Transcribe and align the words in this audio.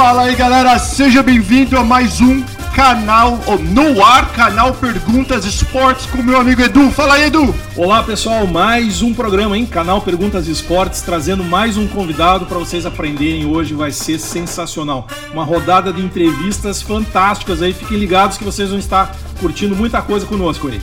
Fala 0.00 0.22
aí 0.22 0.34
galera, 0.34 0.78
seja 0.78 1.22
bem-vindo 1.22 1.78
a 1.78 1.84
mais 1.84 2.22
um 2.22 2.42
canal, 2.74 3.38
ou 3.44 3.58
no 3.58 4.02
ar, 4.02 4.32
canal 4.32 4.72
Perguntas 4.72 5.44
Esportes 5.44 6.06
com 6.06 6.22
meu 6.22 6.40
amigo 6.40 6.62
Edu. 6.62 6.90
Fala 6.90 7.16
aí, 7.16 7.24
Edu! 7.24 7.54
Olá 7.76 8.02
pessoal, 8.02 8.46
mais 8.46 9.02
um 9.02 9.12
programa, 9.12 9.58
hein? 9.58 9.66
Canal 9.66 10.00
Perguntas 10.00 10.48
Esportes, 10.48 11.02
trazendo 11.02 11.44
mais 11.44 11.76
um 11.76 11.86
convidado 11.86 12.46
para 12.46 12.56
vocês 12.56 12.86
aprenderem 12.86 13.44
hoje, 13.44 13.74
vai 13.74 13.90
ser 13.90 14.18
sensacional. 14.18 15.06
Uma 15.34 15.44
rodada 15.44 15.92
de 15.92 16.00
entrevistas 16.00 16.80
fantásticas 16.80 17.60
aí, 17.60 17.74
fiquem 17.74 17.98
ligados 17.98 18.38
que 18.38 18.44
vocês 18.44 18.70
vão 18.70 18.78
estar 18.78 19.14
curtindo 19.38 19.76
muita 19.76 20.00
coisa 20.00 20.24
conosco 20.24 20.68
aí. 20.68 20.80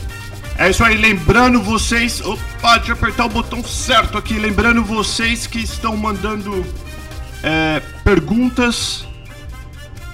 É 0.60 0.70
isso 0.70 0.84
aí, 0.84 0.96
lembrando 0.96 1.60
vocês. 1.60 2.22
Opa, 2.22 2.78
deixa 2.78 2.92
eu 2.92 2.96
apertar 2.96 3.26
o 3.26 3.30
botão 3.30 3.64
certo 3.64 4.16
aqui. 4.16 4.38
Lembrando 4.38 4.84
vocês 4.84 5.48
que 5.48 5.58
estão 5.58 5.98
mandando 5.98 6.64
é, 7.44 7.82
perguntas 8.04 9.07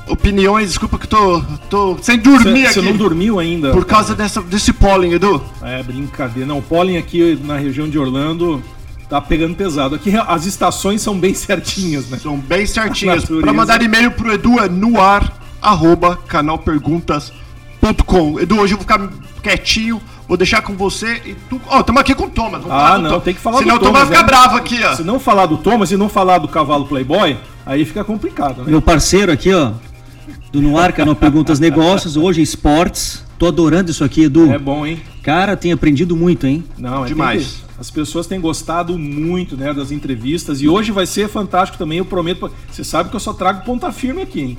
opiniões, 0.07 0.70
desculpa 0.70 0.98
que 0.98 1.07
tô, 1.07 1.41
tô 1.70 1.98
sem 2.02 2.17
dormir 2.17 2.61
cê, 2.61 2.67
aqui. 2.67 2.73
Você 2.73 2.81
não 2.81 2.98
dormiu 2.98 3.39
ainda? 3.39 3.71
Por 3.71 3.85
causa 3.85 4.16
dessa, 4.16 4.41
desse 4.41 4.73
pólen, 4.73 5.13
Edu? 5.13 5.41
É, 5.61 5.84
brincadeira. 5.84 6.48
Não, 6.48 6.57
o 6.59 6.61
pólen 6.61 6.98
aqui 6.98 7.39
na 7.44 7.57
região 7.57 7.89
de 7.89 7.98
Orlando 7.98 8.61
tá 9.09 9.21
pegando 9.21 9.55
pesado. 9.55 9.95
Aqui 9.95 10.13
as 10.16 10.45
estações 10.45 11.02
são 11.02 11.17
bem 11.17 11.33
certinhas, 11.33 12.09
né? 12.09 12.17
São 12.17 12.38
bem 12.38 12.66
certinhas. 12.66 13.25
Para 13.25 13.53
mandar 13.53 13.81
e-mail 13.81 14.11
pro 14.11 14.33
Edu 14.33 14.59
é 14.59 14.67
noar, 14.67 15.31
arroba, 15.61 16.17
canalperguntas.com. 16.27 18.39
Edu, 18.39 18.59
hoje 18.59 18.73
eu 18.73 18.77
vou 18.77 18.88
ficar 18.88 19.09
quietinho, 19.42 20.02
vou 20.27 20.38
deixar 20.38 20.61
com 20.61 20.73
você 20.73 21.22
e 21.25 21.36
tu... 21.49 21.61
Ó, 21.67 21.77
oh, 21.77 21.80
estamos 21.81 22.02
aqui 22.02 22.16
com 22.16 22.25
o 22.25 22.30
Thomas. 22.30 22.64
ah, 22.70 22.97
não, 22.97 23.20
tem 23.20 23.33
que 23.33 23.39
falar 23.39 23.59
Senão 23.59 23.77
do 23.77 23.86
Thomas. 23.86 24.08
Senão 24.08 24.09
o 24.09 24.09
Thomas 24.09 24.09
vai 24.09 24.17
ficar 24.17 24.23
bravo 24.23 24.58
aqui, 24.58 24.83
ó. 24.83 24.95
Se 24.95 25.03
não 25.03 25.20
falar 25.20 25.45
do 25.45 25.58
Thomas 25.58 25.92
e 25.92 25.97
não 25.97 26.09
falar 26.09 26.39
do 26.39 26.47
cavalo 26.47 26.86
Playboy, 26.86 27.38
aí 27.66 27.86
fica 27.86 28.03
complicado, 28.03 28.64
né? 28.64 28.72
Meu 28.72 28.81
parceiro 28.81 29.31
aqui, 29.31 29.53
ó, 29.53 29.72
do 30.52 30.61
Noar, 30.61 30.93
canal 30.93 31.16
Perguntas 31.16 31.59
Negócios, 31.59 32.16
hoje 32.16 32.41
esportes. 32.41 33.23
Tô 33.38 33.47
adorando 33.47 33.91
isso 33.91 34.03
aqui, 34.03 34.23
Edu. 34.23 34.52
É 34.52 34.59
bom, 34.59 34.85
hein? 34.85 35.02
Cara, 35.21 35.57
tem 35.57 35.71
aprendido 35.71 36.15
muito, 36.15 36.45
hein? 36.45 36.63
Não, 36.77 37.05
é 37.05 37.07
demais. 37.07 37.45
Que, 37.45 37.81
as 37.81 37.91
pessoas 37.91 38.27
têm 38.27 38.39
gostado 38.39 38.97
muito, 38.97 39.57
né, 39.57 39.73
das 39.73 39.91
entrevistas 39.91 40.61
e 40.61 40.69
hoje 40.69 40.91
vai 40.91 41.05
ser 41.05 41.27
fantástico 41.27 41.77
também, 41.77 41.97
eu 41.97 42.05
prometo. 42.05 42.49
Você 42.71 42.83
sabe 42.83 43.09
que 43.09 43.15
eu 43.15 43.19
só 43.19 43.33
trago 43.33 43.65
ponta 43.65 43.91
firme 43.91 44.21
aqui, 44.21 44.41
hein? 44.41 44.57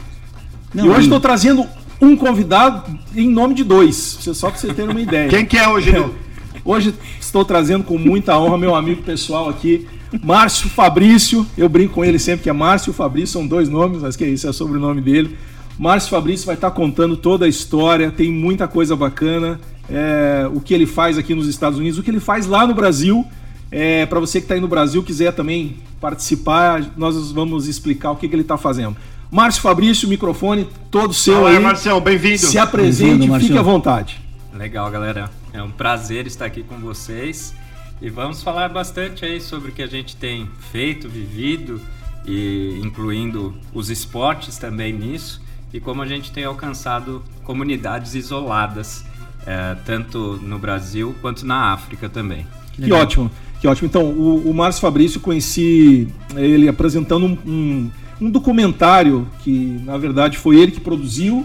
Não, 0.75 0.87
e 0.87 0.89
hoje 0.89 1.03
estou 1.03 1.21
trazendo 1.21 1.67
um 2.01 2.17
convidado 2.17 2.99
em 3.15 3.31
nome 3.31 3.55
de 3.55 3.65
dois, 3.65 4.19
só 4.21 4.51
para 4.51 4.59
você 4.59 4.75
ter 4.75 4.89
uma 4.89 5.01
ideia. 5.01 5.29
Quem 5.29 5.47
que 5.47 5.57
é 5.57 5.69
hoje, 5.69 5.91
Edu? 5.91 6.15
Hoje 6.67 6.95
estou 7.21 7.45
trazendo 7.45 7.85
com 7.85 7.99
muita 7.99 8.39
honra 8.39 8.57
meu 8.57 8.75
amigo 8.75 9.03
pessoal 9.03 9.51
aqui, 9.51 9.87
Márcio 10.23 10.71
Fabrício. 10.71 11.47
Eu 11.59 11.69
brinco 11.69 11.93
com 11.93 12.05
ele 12.05 12.19
sempre 12.19 12.45
que 12.45 12.49
é 12.49 12.53
Márcio 12.55 12.91
Fabrício, 12.91 13.35
são 13.35 13.47
dois 13.47 13.69
nomes, 13.69 14.01
mas 14.01 14.17
que 14.17 14.25
é 14.25 14.29
isso, 14.29 14.47
é 14.47 14.51
o 14.51 14.53
sobrenome 14.53 15.03
dele. 15.03 15.37
Márcio 15.79 16.11
Fabrício 16.11 16.47
vai 16.47 16.55
estar 16.55 16.71
contando 16.71 17.17
toda 17.17 17.47
a 17.47 17.49
história, 17.49 18.11
tem 18.11 18.31
muita 18.31 18.69
coisa 18.69 18.95
bacana. 18.95 19.61
É, 19.89 20.49
o 20.53 20.61
que 20.61 20.73
ele 20.73 20.87
faz 20.87 21.19
aqui 21.19 21.35
nos 21.35 21.47
Estados 21.47 21.79
Unidos, 21.79 21.99
o 21.99 22.03
que 22.03 22.11
ele 22.11 22.21
faz 22.21 22.47
lá 22.47 22.67
no 22.67 22.75
Brasil. 22.75 23.27
É, 23.71 24.07
Para 24.07 24.21
você 24.21 24.39
que 24.41 24.45
está 24.45 24.55
aí 24.55 24.61
no 24.61 24.69
Brasil, 24.69 25.03
quiser 25.03 25.33
também 25.33 25.77
participar, 26.01 26.93
nós 26.97 27.33
vamos 27.33 27.67
explicar 27.67 28.13
o 28.13 28.17
que, 28.17 28.29
que 28.29 28.35
ele 28.35 28.43
está 28.43 28.57
fazendo. 28.57 28.97
Márcio 29.31 29.63
Fabrício, 29.63 30.09
microfone 30.09 30.69
todo 30.91 31.13
seu 31.13 31.41
Olá, 31.41 31.51
aí. 31.51 31.59
Marcelo, 31.59 32.01
bem-vindo. 32.01 32.39
Se 32.39 32.57
apresente, 32.57 33.29
bem 33.29 33.41
fique 33.41 33.59
à 33.59 33.63
vontade. 33.63 34.21
Legal, 34.55 34.89
galera. 34.91 35.29
É 35.53 35.63
um 35.63 35.71
prazer 35.71 36.27
estar 36.27 36.47
aqui 36.47 36.63
com 36.63 36.79
vocês 36.79 37.53
e 38.01 38.09
vamos 38.09 38.43
falar 38.43 38.69
bastante 38.69 39.25
aí 39.25 39.41
sobre 39.41 39.71
o 39.71 39.75
que 39.75 39.83
a 39.83 39.87
gente 39.87 40.15
tem 40.17 40.49
feito, 40.73 41.09
vivido 41.09 41.81
e 42.25 42.81
incluindo 42.83 43.55
os 43.73 43.91
esportes 43.91 44.57
também 44.57 44.93
nisso 44.93 45.44
e 45.75 45.81
como 45.81 46.01
a 46.01 46.07
gente 46.07 46.31
tem 46.31 46.45
alcançado 46.45 47.21
comunidades 47.43 48.15
isoladas, 48.15 49.05
é, 49.45 49.77
tanto 49.85 50.39
no 50.41 50.57
Brasil 50.57 51.17
quanto 51.21 51.45
na 51.45 51.73
África 51.73 52.09
também. 52.09 52.47
Que 52.73 52.93
ótimo, 52.93 53.29
que 53.61 53.67
ótimo. 53.67 53.89
Então, 53.89 54.05
o, 54.05 54.49
o 54.49 54.55
Márcio 54.55 54.81
Fabrício, 54.81 55.19
conheci 55.19 56.07
ele 56.37 56.69
apresentando 56.69 57.27
um, 57.27 57.39
um, 57.45 57.91
um, 58.21 58.31
documentário 58.31 59.27
que, 59.41 59.81
na 59.85 59.99
verdade, 59.99 60.39
foi 60.39 60.61
ele 60.61 60.71
que 60.71 60.81
produziu. 60.81 61.45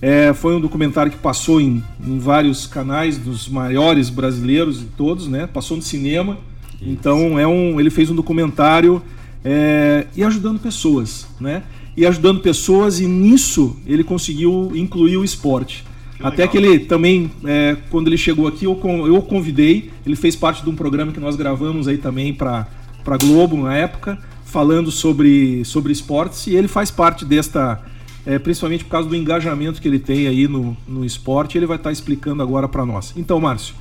É, 0.00 0.32
foi 0.32 0.56
um 0.56 0.60
documentário 0.60 1.12
que 1.12 1.18
passou 1.18 1.60
em, 1.60 1.84
em, 2.02 2.18
vários 2.18 2.66
canais 2.66 3.18
dos 3.18 3.46
maiores 3.46 4.08
brasileiros 4.08 4.80
de 4.80 4.86
todos, 4.86 5.28
né? 5.28 5.46
Passou 5.46 5.76
no 5.76 5.82
cinema. 5.82 6.38
Isso. 6.80 6.90
Então, 6.90 7.38
é 7.38 7.46
um, 7.46 7.78
ele 7.78 7.90
fez 7.90 8.08
um 8.08 8.14
documentário 8.14 9.02
é, 9.44 10.06
e 10.16 10.24
ajudando 10.24 10.58
pessoas, 10.58 11.26
né? 11.38 11.62
E 11.96 12.06
ajudando 12.06 12.40
pessoas, 12.40 13.00
e 13.00 13.06
nisso 13.06 13.76
ele 13.86 14.04
conseguiu 14.04 14.72
incluir 14.74 15.16
o 15.16 15.24
esporte. 15.24 15.84
Que 16.16 16.26
Até 16.26 16.46
que 16.46 16.58
ele 16.58 16.80
também, 16.80 17.30
é, 17.44 17.76
quando 17.90 18.08
ele 18.08 18.18
chegou 18.18 18.46
aqui, 18.46 18.66
eu, 18.66 18.78
eu 19.06 19.22
convidei, 19.22 19.90
ele 20.04 20.16
fez 20.16 20.36
parte 20.36 20.62
de 20.62 20.68
um 20.68 20.74
programa 20.74 21.12
que 21.12 21.20
nós 21.20 21.34
gravamos 21.34 21.88
aí 21.88 21.96
também 21.96 22.34
para 22.34 22.66
a 23.06 23.16
Globo 23.16 23.56
na 23.56 23.74
época, 23.74 24.18
falando 24.44 24.90
sobre, 24.90 25.64
sobre 25.64 25.92
esportes, 25.92 26.46
e 26.46 26.54
ele 26.54 26.68
faz 26.68 26.90
parte 26.90 27.24
desta, 27.24 27.80
é, 28.26 28.38
principalmente 28.38 28.84
por 28.84 28.90
causa 28.90 29.08
do 29.08 29.16
engajamento 29.16 29.80
que 29.80 29.88
ele 29.88 29.98
tem 29.98 30.26
aí 30.26 30.46
no, 30.46 30.76
no 30.86 31.04
esporte, 31.04 31.56
ele 31.56 31.66
vai 31.66 31.76
estar 31.76 31.88
tá 31.88 31.92
explicando 31.92 32.42
agora 32.42 32.68
para 32.68 32.84
nós. 32.84 33.14
Então, 33.16 33.40
Márcio, 33.40 33.74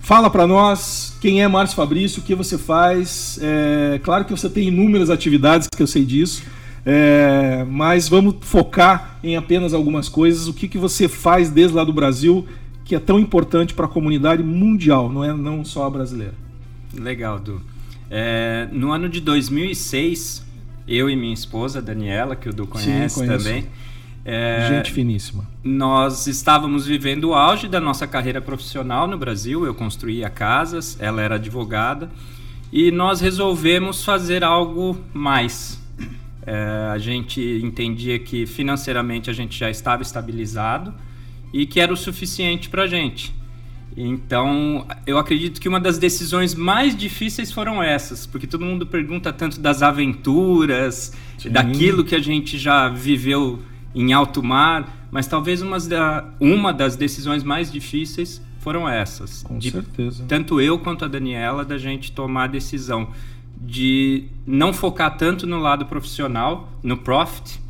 fala 0.00 0.30
para 0.30 0.46
nós 0.46 1.16
quem 1.20 1.42
é 1.42 1.48
Márcio 1.48 1.76
Fabrício, 1.76 2.20
o 2.20 2.24
que 2.24 2.34
você 2.34 2.56
faz. 2.56 3.40
É, 3.42 4.00
claro 4.04 4.24
que 4.24 4.30
você 4.30 4.48
tem 4.48 4.68
inúmeras 4.68 5.10
atividades, 5.10 5.66
que 5.74 5.82
eu 5.82 5.86
sei 5.86 6.04
disso, 6.04 6.42
é, 6.84 7.64
mas 7.68 8.08
vamos 8.08 8.36
focar 8.40 9.18
em 9.22 9.36
apenas 9.36 9.72
algumas 9.72 10.08
coisas. 10.08 10.48
O 10.48 10.54
que, 10.54 10.66
que 10.66 10.78
você 10.78 11.08
faz 11.08 11.50
desde 11.50 11.76
lá 11.76 11.84
do 11.84 11.92
Brasil 11.92 12.46
que 12.84 12.94
é 12.94 12.98
tão 12.98 13.18
importante 13.18 13.74
para 13.74 13.86
a 13.86 13.88
comunidade 13.88 14.42
mundial, 14.42 15.08
não 15.08 15.24
é 15.24 15.32
não 15.32 15.64
só 15.64 15.86
a 15.86 15.90
brasileira? 15.90 16.34
Legal, 16.92 17.38
Du. 17.38 17.60
É, 18.10 18.68
no 18.72 18.92
ano 18.92 19.08
de 19.08 19.20
2006, 19.20 20.44
eu 20.86 21.08
e 21.08 21.16
minha 21.16 21.32
esposa, 21.32 21.80
Daniela, 21.80 22.36
que 22.36 22.48
o 22.48 22.52
Du 22.52 22.66
conhece 22.66 23.20
Sim, 23.20 23.26
também. 23.26 23.66
É, 24.24 24.68
Gente 24.68 24.92
finíssima. 24.92 25.48
Nós 25.64 26.26
estávamos 26.26 26.86
vivendo 26.86 27.30
o 27.30 27.34
auge 27.34 27.66
da 27.66 27.80
nossa 27.80 28.06
carreira 28.06 28.40
profissional 28.40 29.06
no 29.06 29.16
Brasil. 29.16 29.64
Eu 29.64 29.74
construía 29.74 30.28
casas, 30.28 30.96
ela 31.00 31.22
era 31.22 31.36
advogada. 31.36 32.10
E 32.72 32.90
nós 32.90 33.20
resolvemos 33.20 34.04
fazer 34.04 34.44
algo 34.44 34.96
mais 35.12 35.81
é, 36.46 36.90
a 36.92 36.98
gente 36.98 37.40
entendia 37.62 38.18
que 38.18 38.46
financeiramente 38.46 39.30
a 39.30 39.32
gente 39.32 39.58
já 39.58 39.70
estava 39.70 40.02
estabilizado 40.02 40.92
e 41.52 41.66
que 41.66 41.80
era 41.80 41.92
o 41.92 41.96
suficiente 41.96 42.68
para 42.68 42.82
a 42.82 42.86
gente. 42.86 43.34
Então, 43.96 44.86
eu 45.06 45.18
acredito 45.18 45.60
que 45.60 45.68
uma 45.68 45.78
das 45.78 45.98
decisões 45.98 46.54
mais 46.54 46.96
difíceis 46.96 47.52
foram 47.52 47.82
essas, 47.82 48.26
porque 48.26 48.46
todo 48.46 48.64
mundo 48.64 48.86
pergunta 48.86 49.32
tanto 49.32 49.60
das 49.60 49.82
aventuras, 49.82 51.12
Sim. 51.36 51.50
daquilo 51.50 52.02
que 52.02 52.14
a 52.14 52.18
gente 52.18 52.56
já 52.58 52.88
viveu 52.88 53.60
em 53.94 54.12
alto 54.12 54.42
mar, 54.42 55.08
mas 55.10 55.26
talvez 55.26 55.60
uma, 55.60 55.78
da, 55.78 56.24
uma 56.40 56.72
das 56.72 56.96
decisões 56.96 57.44
mais 57.44 57.70
difíceis 57.70 58.40
foram 58.60 58.88
essas. 58.88 59.42
Com 59.42 59.58
de, 59.58 59.70
certeza. 59.70 60.24
Tanto 60.26 60.60
eu 60.60 60.78
quanto 60.78 61.04
a 61.04 61.08
Daniela, 61.08 61.64
da 61.64 61.76
gente 61.76 62.12
tomar 62.12 62.44
a 62.44 62.46
decisão 62.46 63.08
de 63.62 64.24
não 64.44 64.72
focar 64.72 65.16
tanto 65.16 65.46
no 65.46 65.60
lado 65.60 65.86
profissional, 65.86 66.68
no 66.82 66.96
profit, 66.96 67.60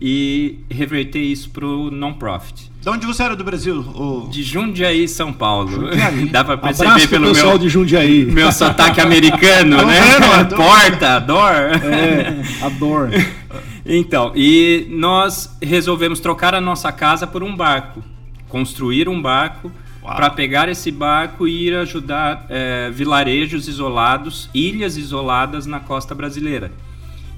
e 0.00 0.60
reverter 0.70 1.18
isso 1.18 1.50
para 1.50 1.66
o 1.66 1.90
non-profit. 1.90 2.70
De 2.80 2.88
onde 2.88 3.04
você 3.04 3.22
era 3.22 3.34
do 3.34 3.42
Brasil? 3.42 3.82
De 4.30 4.42
Jundiaí, 4.42 5.08
São 5.08 5.32
Paulo. 5.32 5.70
Jundiaí. 5.70 6.26
Dá 6.30 6.44
para 6.44 6.56
perceber 6.56 6.90
Abraço 6.90 7.08
pelo 7.08 7.28
pessoal 7.28 7.50
meu, 7.50 7.58
de 7.58 7.68
Jundiaí. 7.68 8.24
meu 8.24 8.52
sotaque 8.52 9.00
americano, 9.00 9.84
né? 9.84 10.00
Vendo, 10.00 10.54
Porta, 10.54 11.16
adoro. 11.16 11.56
É, 11.84 12.42
adoro. 12.62 13.10
então, 13.84 14.32
e 14.36 14.86
nós 14.90 15.56
resolvemos 15.60 16.20
trocar 16.20 16.54
a 16.54 16.60
nossa 16.60 16.92
casa 16.92 17.26
por 17.26 17.42
um 17.42 17.56
barco. 17.56 18.02
Construir 18.48 19.08
um 19.08 19.20
barco 19.20 19.70
para 20.16 20.30
pegar 20.30 20.70
esse 20.70 20.90
barco 20.90 21.46
e 21.46 21.66
ir 21.66 21.74
ajudar 21.74 22.46
é, 22.48 22.90
vilarejos 22.90 23.68
isolados, 23.68 24.48
ilhas 24.54 24.96
isoladas 24.96 25.66
na 25.66 25.80
costa 25.80 26.14
brasileira. 26.14 26.72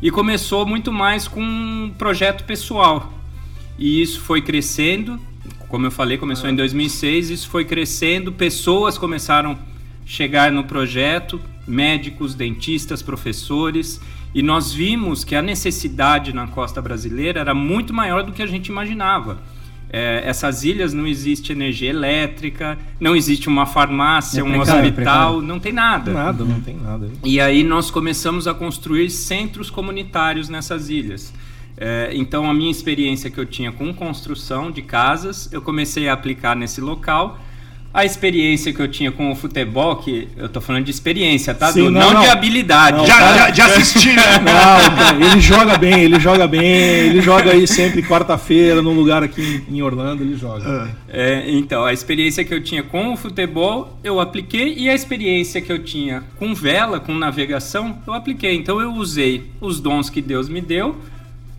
E 0.00 0.08
começou 0.08 0.64
muito 0.64 0.92
mais 0.92 1.26
com 1.26 1.42
um 1.42 1.92
projeto 1.98 2.44
pessoal. 2.44 3.12
E 3.76 4.00
isso 4.00 4.20
foi 4.20 4.40
crescendo, 4.40 5.18
como 5.68 5.84
eu 5.86 5.90
falei, 5.90 6.16
começou 6.16 6.48
em 6.48 6.54
2006, 6.54 7.30
isso 7.30 7.48
foi 7.48 7.64
crescendo, 7.64 8.30
pessoas 8.30 8.96
começaram 8.96 9.52
a 9.52 9.56
chegar 10.06 10.52
no 10.52 10.62
projeto, 10.62 11.40
médicos, 11.66 12.36
dentistas, 12.36 13.02
professores, 13.02 14.00
e 14.32 14.42
nós 14.42 14.72
vimos 14.72 15.24
que 15.24 15.34
a 15.34 15.42
necessidade 15.42 16.32
na 16.32 16.46
costa 16.46 16.80
brasileira 16.80 17.40
era 17.40 17.52
muito 17.52 17.92
maior 17.92 18.22
do 18.22 18.30
que 18.30 18.42
a 18.42 18.46
gente 18.46 18.68
imaginava 18.68 19.38
é, 19.92 20.22
essas 20.24 20.62
ilhas 20.62 20.94
não 20.94 21.06
existe 21.06 21.50
energia 21.52 21.90
elétrica, 21.90 22.78
não 23.00 23.16
existe 23.16 23.48
uma 23.48 23.66
farmácia, 23.66 24.40
é 24.40 24.44
um 24.44 24.52
precário, 24.52 24.88
hospital, 24.88 25.42
não 25.42 25.58
tem 25.58 25.72
nada. 25.72 26.12
Nada, 26.12 26.44
não 26.44 26.60
tem 26.60 26.76
nada. 26.76 27.10
E 27.24 27.40
aí 27.40 27.64
nós 27.64 27.90
começamos 27.90 28.46
a 28.46 28.54
construir 28.54 29.10
centros 29.10 29.68
comunitários 29.68 30.48
nessas 30.48 30.88
ilhas. 30.88 31.32
É, 31.76 32.10
então, 32.12 32.48
a 32.48 32.54
minha 32.54 32.70
experiência 32.70 33.30
que 33.30 33.38
eu 33.38 33.46
tinha 33.46 33.72
com 33.72 33.92
construção 33.92 34.70
de 34.70 34.82
casas, 34.82 35.52
eu 35.52 35.62
comecei 35.62 36.08
a 36.08 36.12
aplicar 36.12 36.54
nesse 36.54 36.80
local 36.80 37.40
a 37.92 38.04
experiência 38.04 38.72
que 38.72 38.80
eu 38.80 38.86
tinha 38.86 39.10
com 39.10 39.32
o 39.32 39.34
futebol, 39.34 39.96
que 39.96 40.28
eu 40.36 40.48
tô 40.48 40.60
falando 40.60 40.84
de 40.84 40.92
experiência, 40.92 41.52
tá? 41.52 41.72
Sim, 41.72 41.90
não, 41.90 42.00
não, 42.00 42.12
não. 42.14 42.20
de 42.22 42.28
habilidade. 42.28 42.98
Não, 42.98 43.06
Já, 43.06 43.18
cara- 43.18 43.36
já, 43.36 43.52
já 43.52 43.66
assisti, 43.66 44.12
né? 44.12 44.22
Não, 45.20 45.26
ele 45.26 45.40
joga 45.40 45.76
bem, 45.76 46.00
ele 46.00 46.20
joga 46.20 46.46
bem, 46.46 46.62
ele 46.64 47.20
joga 47.20 47.50
aí 47.50 47.66
sempre 47.66 48.00
quarta-feira 48.02 48.80
num 48.80 48.94
lugar 48.94 49.22
aqui 49.24 49.62
em 49.68 49.80
em 49.80 49.82
Orlando, 49.82 50.22
ele 50.22 50.36
joga. 50.36 50.90
É, 51.08 51.44
então, 51.50 51.84
a 51.84 51.92
experiência 51.92 52.44
que 52.44 52.52
eu 52.54 52.62
tinha 52.62 52.82
com 52.82 53.12
o 53.12 53.16
futebol, 53.16 53.98
eu 54.04 54.20
apliquei, 54.20 54.74
e 54.76 54.88
a 54.88 54.94
experiência 54.94 55.60
que 55.60 55.72
eu 55.72 55.82
tinha 55.82 56.22
com 56.38 56.54
vela, 56.54 57.00
com 57.00 57.14
navegação, 57.14 57.98
eu 58.06 58.12
apliquei. 58.12 58.54
Então, 58.54 58.80
eu 58.80 58.92
usei 58.94 59.50
os 59.60 59.80
dons 59.80 60.08
que 60.10 60.20
Deus 60.20 60.48
me 60.48 60.60
deu 60.60 60.96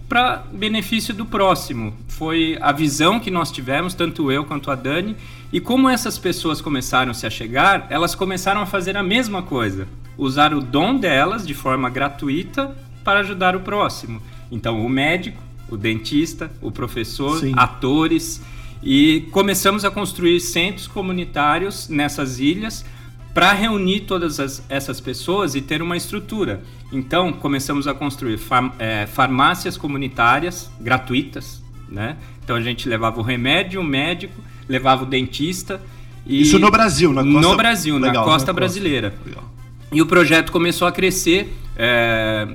para 0.07 0.43
benefício 0.53 1.13
do 1.13 1.25
próximo. 1.25 1.93
Foi 2.21 2.55
a 2.61 2.71
visão 2.71 3.19
que 3.19 3.31
nós 3.31 3.51
tivemos, 3.51 3.95
tanto 3.95 4.31
eu 4.31 4.45
quanto 4.45 4.69
a 4.69 4.75
Dani, 4.75 5.15
e 5.51 5.59
como 5.59 5.89
essas 5.89 6.19
pessoas 6.19 6.61
começaram 6.61 7.09
a 7.09 7.15
se 7.15 7.27
chegar, 7.31 7.87
elas 7.89 8.13
começaram 8.13 8.61
a 8.61 8.65
fazer 8.67 8.95
a 8.95 9.01
mesma 9.01 9.41
coisa, 9.41 9.87
usar 10.15 10.53
o 10.53 10.61
dom 10.61 10.95
delas 10.97 11.47
de 11.47 11.55
forma 11.55 11.89
gratuita 11.89 12.77
para 13.03 13.21
ajudar 13.21 13.55
o 13.55 13.61
próximo. 13.61 14.21
Então, 14.51 14.85
o 14.85 14.87
médico, 14.87 15.41
o 15.67 15.75
dentista, 15.75 16.51
o 16.61 16.69
professor, 16.71 17.39
Sim. 17.39 17.53
atores, 17.57 18.39
e 18.83 19.27
começamos 19.31 19.83
a 19.83 19.89
construir 19.89 20.39
centros 20.41 20.85
comunitários 20.85 21.89
nessas 21.89 22.39
ilhas 22.39 22.85
para 23.33 23.51
reunir 23.51 24.01
todas 24.01 24.39
as- 24.39 24.63
essas 24.69 25.01
pessoas 25.01 25.55
e 25.55 25.61
ter 25.61 25.81
uma 25.81 25.97
estrutura. 25.97 26.61
Então, 26.91 27.33
começamos 27.33 27.87
a 27.87 27.95
construir 27.95 28.39
eh, 28.77 29.07
farmácias 29.07 29.75
comunitárias 29.75 30.69
gratuitas, 30.79 31.60
né? 31.91 32.17
Então, 32.43 32.55
a 32.55 32.61
gente 32.61 32.87
levava 32.87 33.19
o 33.19 33.23
remédio, 33.23 33.81
o 33.81 33.83
médico, 33.83 34.41
levava 34.67 35.03
o 35.03 35.05
dentista. 35.05 35.81
E... 36.25 36.41
Isso 36.41 36.57
no 36.57 36.71
Brasil, 36.71 37.11
na 37.13 37.23
costa... 37.23 37.41
No 37.41 37.57
Brasil, 37.57 37.95
Legal, 37.95 38.13
na 38.13 38.19
na 38.19 38.23
costa 38.23 38.37
costa. 38.37 38.53
brasileira. 38.53 39.13
Legal. 39.25 39.43
E 39.91 40.01
o 40.01 40.05
projeto 40.05 40.51
começou 40.51 40.87
a 40.87 40.91
crescer. 40.91 41.53
é, 41.75 42.47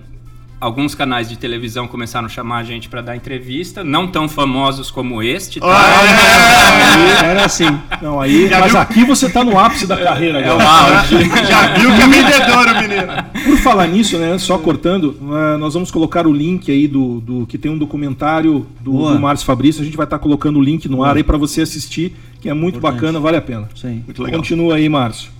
alguns 0.60 0.94
canais 0.94 1.28
de 1.28 1.36
televisão 1.36 1.86
começaram 1.86 2.26
a 2.26 2.28
chamar 2.28 2.58
a 2.58 2.62
gente 2.64 2.88
para 2.88 3.02
dar 3.02 3.14
entrevista, 3.16 3.84
não 3.84 4.06
tão 4.06 4.28
famosos 4.28 4.90
como 4.90 5.22
este, 5.22 5.60
tá? 5.60 5.66
Ah, 5.68 7.24
Era 7.24 7.44
assim. 7.44 7.66
Não, 8.00 8.20
aí, 8.20 8.48
Já 8.48 8.60
mas 8.60 8.72
viu? 8.72 8.80
aqui 8.80 9.04
você 9.04 9.28
tá 9.28 9.44
no 9.44 9.58
ápice 9.58 9.86
da 9.86 9.96
carreira 9.96 10.40
É 10.40 10.48
o 10.50 10.54
agora. 10.58 10.98
auge. 11.00 11.16
Já 11.46 11.74
viu 11.76 11.94
que 11.94 12.02
é 12.02 12.06
vendedor, 12.08 12.68
o 12.68 12.80
menino. 12.80 13.12
Por 13.44 13.58
falar 13.58 13.86
nisso, 13.86 14.18
né, 14.18 14.38
só 14.38 14.56
cortando, 14.58 15.16
eh, 15.20 15.56
nós 15.58 15.74
vamos 15.74 15.90
colocar 15.90 16.26
o 16.26 16.32
link 16.32 16.70
aí 16.70 16.88
do, 16.88 17.20
do 17.20 17.46
que 17.46 17.58
tem 17.58 17.70
um 17.70 17.78
documentário 17.78 18.66
do, 18.80 18.92
Boa. 18.92 19.12
do 19.12 19.20
Márcio 19.20 19.46
Fabrício. 19.46 19.82
A 19.82 19.84
gente 19.84 19.96
vai 19.96 20.04
estar 20.06 20.18
colocando 20.18 20.58
o 20.58 20.62
link 20.62 20.88
no 20.88 21.04
ar 21.04 21.16
aí 21.16 21.22
para 21.22 21.36
você 21.36 21.60
assistir, 21.62 22.14
que 22.40 22.48
é 22.48 22.54
muito 22.54 22.78
Importante. 22.78 23.00
bacana, 23.00 23.20
vale 23.20 23.36
a 23.36 23.42
pena. 23.42 23.68
Aí. 23.84 24.02
Muito 24.06 24.22
legal. 24.22 24.40
Continua 24.40 24.76
aí, 24.76 24.88
Márcio. 24.88 25.30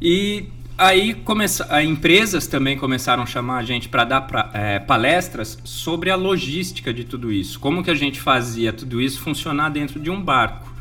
E 0.00 0.44
aí 0.78 1.14
começa, 1.14 1.66
a 1.70 1.82
empresas 1.82 2.46
também 2.46 2.76
começaram 2.76 3.22
a 3.22 3.26
chamar 3.26 3.58
a 3.58 3.62
gente 3.62 3.88
para 3.88 4.04
dar 4.04 4.20
pra- 4.22 4.50
é, 4.52 4.78
palestras 4.78 5.58
sobre 5.64 6.10
a 6.10 6.16
logística 6.16 6.92
de 6.92 7.04
tudo 7.04 7.32
isso, 7.32 7.58
como 7.58 7.82
que 7.82 7.90
a 7.90 7.94
gente 7.94 8.20
fazia 8.20 8.72
tudo 8.72 9.00
isso 9.00 9.20
funcionar 9.20 9.70
dentro 9.70 9.98
de 10.00 10.10
um 10.10 10.20
barco. 10.22 10.72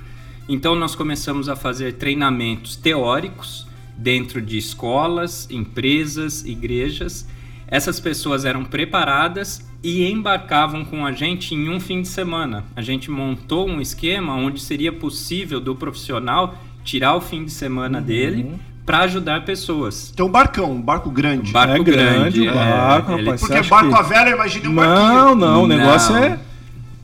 Então 0.48 0.76
nós 0.76 0.96
começamos 0.96 1.50
a 1.50 1.56
fazer 1.56 1.94
treinamentos 1.94 2.76
teóricos 2.76 3.66
dentro 3.98 4.42
de 4.42 4.58
escolas, 4.58 5.50
empresas, 5.50 6.44
igrejas. 6.46 7.28
Essas 7.68 8.00
pessoas 8.00 8.46
eram 8.46 8.64
preparadas 8.64 9.66
e 9.82 10.06
embarcavam 10.06 10.86
com 10.86 11.06
a 11.06 11.12
gente 11.12 11.56
em 11.56 11.70
um 11.70 11.80
fim 11.80 12.02
de 12.02 12.08
semana. 12.08 12.64
A 12.76 12.82
gente 12.82 13.10
montou 13.10 13.68
um 13.68 13.82
esquema 13.82 14.36
onde 14.36 14.60
seria 14.62 14.92
possível 14.92 15.60
do 15.60 15.76
profissional 15.76 16.56
tirar 16.84 17.16
o 17.16 17.22
fim 17.22 17.46
de 17.46 17.52
semana 17.52 18.00
dele 18.00 18.52
para 18.86 19.00
ajudar 19.00 19.44
pessoas. 19.46 20.14
Tem 20.16 20.24
um 20.26 20.30
barcão, 20.30 20.72
um 20.74 20.82
barco 20.82 21.10
grande. 21.10 21.52
Barco 21.52 21.74
É 21.76 21.80
grande 21.84 22.42
grande, 22.42 22.50
o 22.50 22.54
barco, 22.54 23.12
é, 23.14 23.16
rapaz. 23.22 23.42
Porque 23.42 23.62
barco 23.70 23.90
que- 23.90 23.96
a 23.96 24.02
vela, 24.04 24.30
eu 24.30 24.36
imagino 24.36 24.70
um 24.70 24.74
Não, 24.74 24.84
barquinho. 24.84 25.36
não, 25.36 25.64
o 25.64 25.68
negócio 25.68 26.14
Não. 26.14 26.24
é. 26.24 26.40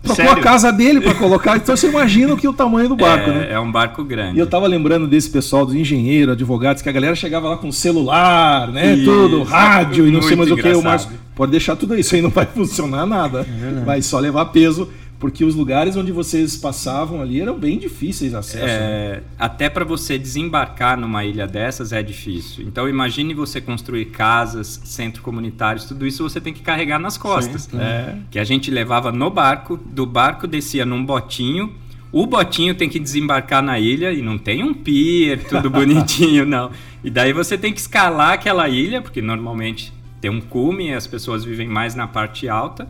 Trocou 0.03 0.31
a 0.31 0.35
casa 0.39 0.71
dele 0.71 0.99
para 0.99 1.13
colocar, 1.13 1.57
então 1.57 1.77
você 1.77 1.87
imagina 1.87 2.33
o 2.33 2.37
que 2.37 2.47
o 2.47 2.53
tamanho 2.53 2.89
do 2.89 2.95
barco, 2.95 3.29
é, 3.29 3.33
né? 3.33 3.47
é 3.51 3.59
um 3.59 3.71
barco 3.71 4.03
grande. 4.03 4.35
E 4.35 4.39
eu 4.39 4.47
tava 4.47 4.65
lembrando 4.65 5.07
desse 5.07 5.29
pessoal, 5.29 5.63
dos 5.63 5.75
engenheiros, 5.75 6.33
advogados, 6.33 6.81
que 6.81 6.89
a 6.89 6.91
galera 6.91 7.13
chegava 7.13 7.47
lá 7.49 7.55
com 7.57 7.71
celular, 7.71 8.67
né? 8.69 8.95
Isso. 8.95 9.05
Tudo, 9.05 9.43
rádio 9.43 10.07
e 10.07 10.11
não 10.11 10.23
sei 10.23 10.35
mais 10.35 10.49
Muito 10.49 10.59
o 10.59 10.63
que. 10.63 10.69
O 10.69 10.79
engraçado. 10.79 10.83
Márcio, 10.89 11.11
pode 11.35 11.51
deixar 11.51 11.75
tudo 11.75 11.95
isso 11.95 12.15
aí, 12.15 12.21
não 12.21 12.31
vai 12.31 12.47
funcionar 12.51 13.05
nada. 13.05 13.45
vai 13.85 14.01
só 14.01 14.17
levar 14.17 14.45
peso, 14.45 14.89
porque 15.21 15.45
os 15.45 15.53
lugares 15.53 15.95
onde 15.95 16.11
vocês 16.11 16.57
passavam 16.57 17.21
ali 17.21 17.39
eram 17.39 17.57
bem 17.57 17.77
difíceis 17.77 18.31
de 18.31 18.37
acesso. 18.37 18.65
né? 18.65 18.71
É, 18.71 19.23
até 19.37 19.69
para 19.69 19.85
você 19.85 20.17
desembarcar 20.17 20.97
numa 20.97 21.23
ilha 21.23 21.45
dessas 21.45 21.93
é 21.93 22.01
difícil. 22.01 22.65
Então 22.65 22.89
imagine 22.89 23.35
você 23.35 23.61
construir 23.61 24.05
casas, 24.05 24.81
centros 24.83 25.23
comunitários, 25.23 25.85
tudo 25.85 26.07
isso 26.07 26.27
você 26.27 26.41
tem 26.41 26.51
que 26.51 26.61
carregar 26.61 26.97
nas 26.97 27.19
costas. 27.19 27.69
É. 27.75 28.15
Que 28.31 28.39
a 28.39 28.43
gente 28.43 28.71
levava 28.71 29.11
no 29.11 29.29
barco, 29.29 29.77
do 29.77 30.07
barco 30.07 30.47
descia 30.47 30.87
num 30.87 31.05
botinho. 31.05 31.71
O 32.11 32.25
botinho 32.25 32.73
tem 32.73 32.89
que 32.89 32.99
desembarcar 32.99 33.61
na 33.61 33.79
ilha 33.79 34.11
e 34.11 34.23
não 34.23 34.39
tem 34.39 34.63
um 34.63 34.73
pier, 34.73 35.43
tudo 35.43 35.69
bonitinho, 35.71 36.47
não. 36.47 36.71
E 37.03 37.11
daí 37.11 37.31
você 37.31 37.59
tem 37.59 37.71
que 37.71 37.79
escalar 37.79 38.33
aquela 38.33 38.67
ilha, 38.67 39.03
porque 39.03 39.21
normalmente 39.21 39.93
tem 40.19 40.31
um 40.31 40.41
cume 40.41 40.87
e 40.87 40.93
as 40.95 41.05
pessoas 41.05 41.45
vivem 41.45 41.67
mais 41.67 41.93
na 41.93 42.07
parte 42.07 42.49
alta, 42.49 42.89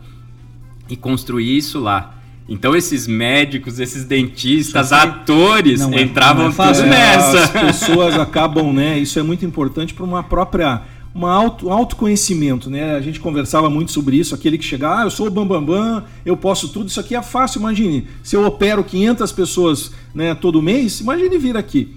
e 0.87 0.95
construir 0.95 1.57
isso 1.57 1.77
lá. 1.77 2.20
Então 2.51 2.75
esses 2.75 3.07
médicos, 3.07 3.79
esses 3.79 4.03
dentistas, 4.03 4.91
atores 4.91 5.79
não 5.79 5.93
é- 5.93 6.01
entravam 6.01 6.43
não 6.43 6.49
é 6.51 6.53
fácil. 6.53 6.83
É, 6.83 6.89
nessa. 6.89 7.43
As 7.43 7.49
pessoas 7.49 8.19
acabam, 8.19 8.73
né? 8.73 8.99
Isso 8.99 9.17
é 9.17 9.23
muito 9.23 9.45
importante 9.45 9.93
para 9.93 10.03
uma 10.03 10.21
própria. 10.21 10.81
Uma 11.15 11.31
auto, 11.31 11.69
autoconhecimento, 11.69 12.69
né? 12.69 12.95
A 12.95 13.01
gente 13.01 13.19
conversava 13.21 13.69
muito 13.69 13.91
sobre 13.91 14.17
isso. 14.17 14.35
Aquele 14.35 14.57
que 14.57 14.63
chega, 14.65 14.99
ah, 14.99 15.03
eu 15.03 15.09
sou 15.09 15.27
o 15.27 15.29
Bambambam, 15.29 15.65
Bam, 15.65 15.95
Bam, 15.99 16.03
eu 16.25 16.35
posso 16.37 16.69
tudo. 16.69 16.87
Isso 16.87 16.99
aqui 16.99 17.15
é 17.15 17.21
fácil, 17.21 17.59
imagine. 17.59 18.07
Se 18.23 18.35
eu 18.35 18.45
opero 18.45 18.83
500 18.83 19.31
pessoas 19.31 19.91
né, 20.13 20.33
todo 20.35 20.61
mês, 20.61 20.99
imagine 20.99 21.37
vir 21.37 21.55
aqui. 21.57 21.95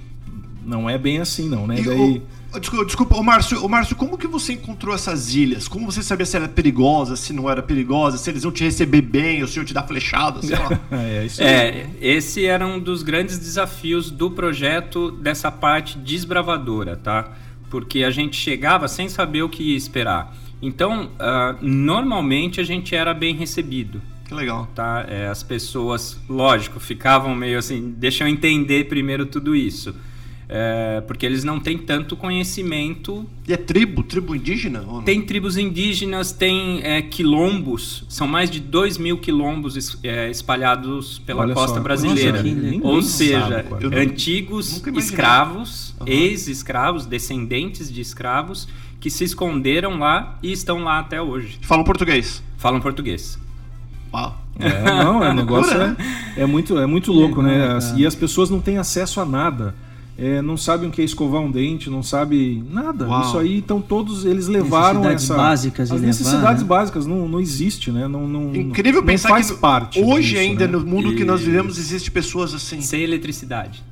Não 0.65 0.89
é 0.89 0.97
bem 0.97 1.19
assim, 1.19 1.49
não, 1.49 1.67
né? 1.67 1.81
E, 1.81 1.85
Daí, 1.85 1.99
ô, 1.99 2.21
desculpa, 2.59 2.85
desculpa, 2.85 3.17
ô 3.17 3.23
Márcio, 3.23 3.65
ô 3.65 3.69
Márcio, 3.69 3.97
como 3.97 4.19
que 4.19 4.27
você 4.27 4.53
encontrou 4.55 4.95
essas 4.95 5.35
ilhas? 5.35 5.69
Como 5.69 5.91
você 5.91 6.03
sabia 6.03 6.27
se 6.27 6.37
era 6.37 6.49
perigosa, 6.49 7.17
se 7.17 7.33
não 7.33 7.49
era 7.51 7.63
perigosa, 7.63 8.17
se 8.19 8.31
eles 8.31 8.45
iam 8.45 8.53
te 8.53 8.65
receber 8.65 9.03
bem, 9.03 9.43
ou 9.43 9.49
se 9.49 9.59
iam 9.59 9.65
te 9.65 9.75
dar 9.75 9.83
flechada, 9.85 10.43
sei 10.43 10.57
lá. 10.57 10.81
é, 10.93 11.25
isso. 11.25 11.43
É, 11.43 11.87
esse 12.01 12.45
era 12.45 12.67
um 12.67 12.79
dos 12.79 13.03
grandes 13.03 13.39
desafios 13.39 14.11
do 14.11 14.31
projeto 14.31 15.11
dessa 15.11 15.51
parte 15.51 15.99
desbravadora, 15.99 16.97
tá? 16.97 17.33
Porque 17.71 18.05
a 18.05 18.11
gente 18.11 18.37
chegava 18.37 18.89
sem 18.89 19.09
saber 19.09 19.43
o 19.43 19.49
que 19.49 19.63
ia 19.63 19.77
esperar. 19.77 20.35
Então, 20.63 21.11
ah, 21.19 21.57
normalmente 21.61 22.61
a 22.61 22.65
gente 22.65 22.95
era 22.95 23.13
bem 23.13 23.35
recebido, 23.35 24.01
Que 24.27 24.35
legal. 24.35 24.67
tá? 24.75 25.05
É, 25.09 25.29
as 25.29 25.43
pessoas, 25.43 26.19
lógico, 26.29 26.81
ficavam 26.81 27.35
meio 27.35 27.59
assim, 27.59 27.95
deixa 27.99 28.25
eu 28.25 28.29
entender 28.29 28.85
primeiro 28.89 29.27
tudo 29.27 29.55
isso. 29.55 29.95
É, 30.47 31.03
porque 31.07 31.25
eles 31.25 31.43
não 31.43 31.59
têm 31.59 31.79
tanto 31.79 32.15
conhecimento 32.17 33.25
E 33.49 33.53
é 33.55 33.57
tribo, 33.57 34.03
tribo 34.03 34.35
indígena? 34.37 34.85
Ou 34.87 34.95
não? 34.97 35.03
tem 35.03 35.23
tribos 35.23 35.57
indígenas, 35.57 36.33
tem 36.33 36.81
é, 36.83 37.01
quilombos, 37.01 38.05
são 38.11 38.27
mais 38.27 38.51
de 38.51 38.61
2 38.61 38.99
mil 38.99 39.17
quilombos 39.19 39.75
es- 39.75 39.99
é, 40.03 40.31
espalhados 40.31 41.19
pela 41.21 41.43
Olha 41.43 41.55
costa 41.55 41.77
só. 41.79 41.83
brasileira. 41.83 42.43
Ou 42.83 43.01
seja, 43.03 43.41
sabe, 43.65 43.85
não- 43.89 43.99
antigos 43.99 44.83
escravos, 44.97 45.95
Aham. 46.01 46.09
ex-escravos, 46.11 47.07
descendentes 47.07 47.91
de 47.91 48.01
escravos, 48.03 48.69
que 49.01 49.09
se 49.11 49.25
esconderam 49.25 49.99
lá 49.99 50.39
e 50.43 50.53
estão 50.53 50.85
lá 50.85 50.99
até 50.99 51.21
hoje. 51.23 51.59
Falam 51.63 51.85
português. 51.85 52.43
Falam 52.59 52.81
português. 52.81 53.39
Uau. 54.13 54.43
É, 54.61 54.83
não, 54.83 55.25
é, 55.25 55.33
negócio 55.35 55.75
é, 55.81 55.97
é 56.37 56.47
muito, 56.47 56.79
é 56.79 56.87
muito 56.87 57.13
louco, 57.13 57.41
Legal, 57.41 57.69
né? 57.71 57.75
As- 57.77 57.95
E 57.99 58.07
as 58.07 58.15
pessoas 58.15 58.51
não 58.51 58.61
têm 58.61 58.79
acesso 58.79 59.21
a 59.21 59.25
nada. 59.25 59.75
É, 60.17 60.41
não 60.41 60.57
sabem 60.57 60.89
o 60.89 60.93
que 60.93 61.03
é 61.03 61.05
escovar 61.05 61.41
um 61.41 61.51
dente, 61.51 61.91
não 61.91 62.03
sabem 62.03 62.65
nada. 62.71 63.07
Uau. 63.09 63.21
Isso 63.23 63.39
aí, 63.39 63.59
então 63.59 63.81
todos 63.81 64.25
eles 64.25 64.47
levaram 64.47 65.01
Necessidades 65.01 65.25
essa. 65.25 65.35
básicas 65.37 65.91
as 65.91 66.01
e 66.01 66.07
necessidades 66.07 66.43
levar, 66.43 66.59
né? 66.61 66.65
básicas 66.65 67.07
não, 67.07 67.29
não 67.29 67.41
existe, 67.41 67.91
né? 67.91 68.07
Não, 68.07 68.29
não, 68.29 68.55
Incrível 68.55 69.01
não 69.01 69.07
pensar 69.07 69.31
faz 69.31 69.51
que 69.51 69.59
parte. 69.59 70.01
hoje 70.01 70.29
disso, 70.29 70.41
ainda, 70.41 70.67
né? 70.69 70.73
no 70.73 70.87
mundo 70.87 71.17
que 71.17 71.25
nós 71.25 71.41
vivemos, 71.41 71.79
existe 71.79 72.13
pessoas 72.13 72.55
assim. 72.55 72.81
Sem 72.81 73.03
eletricidade. 73.03 73.83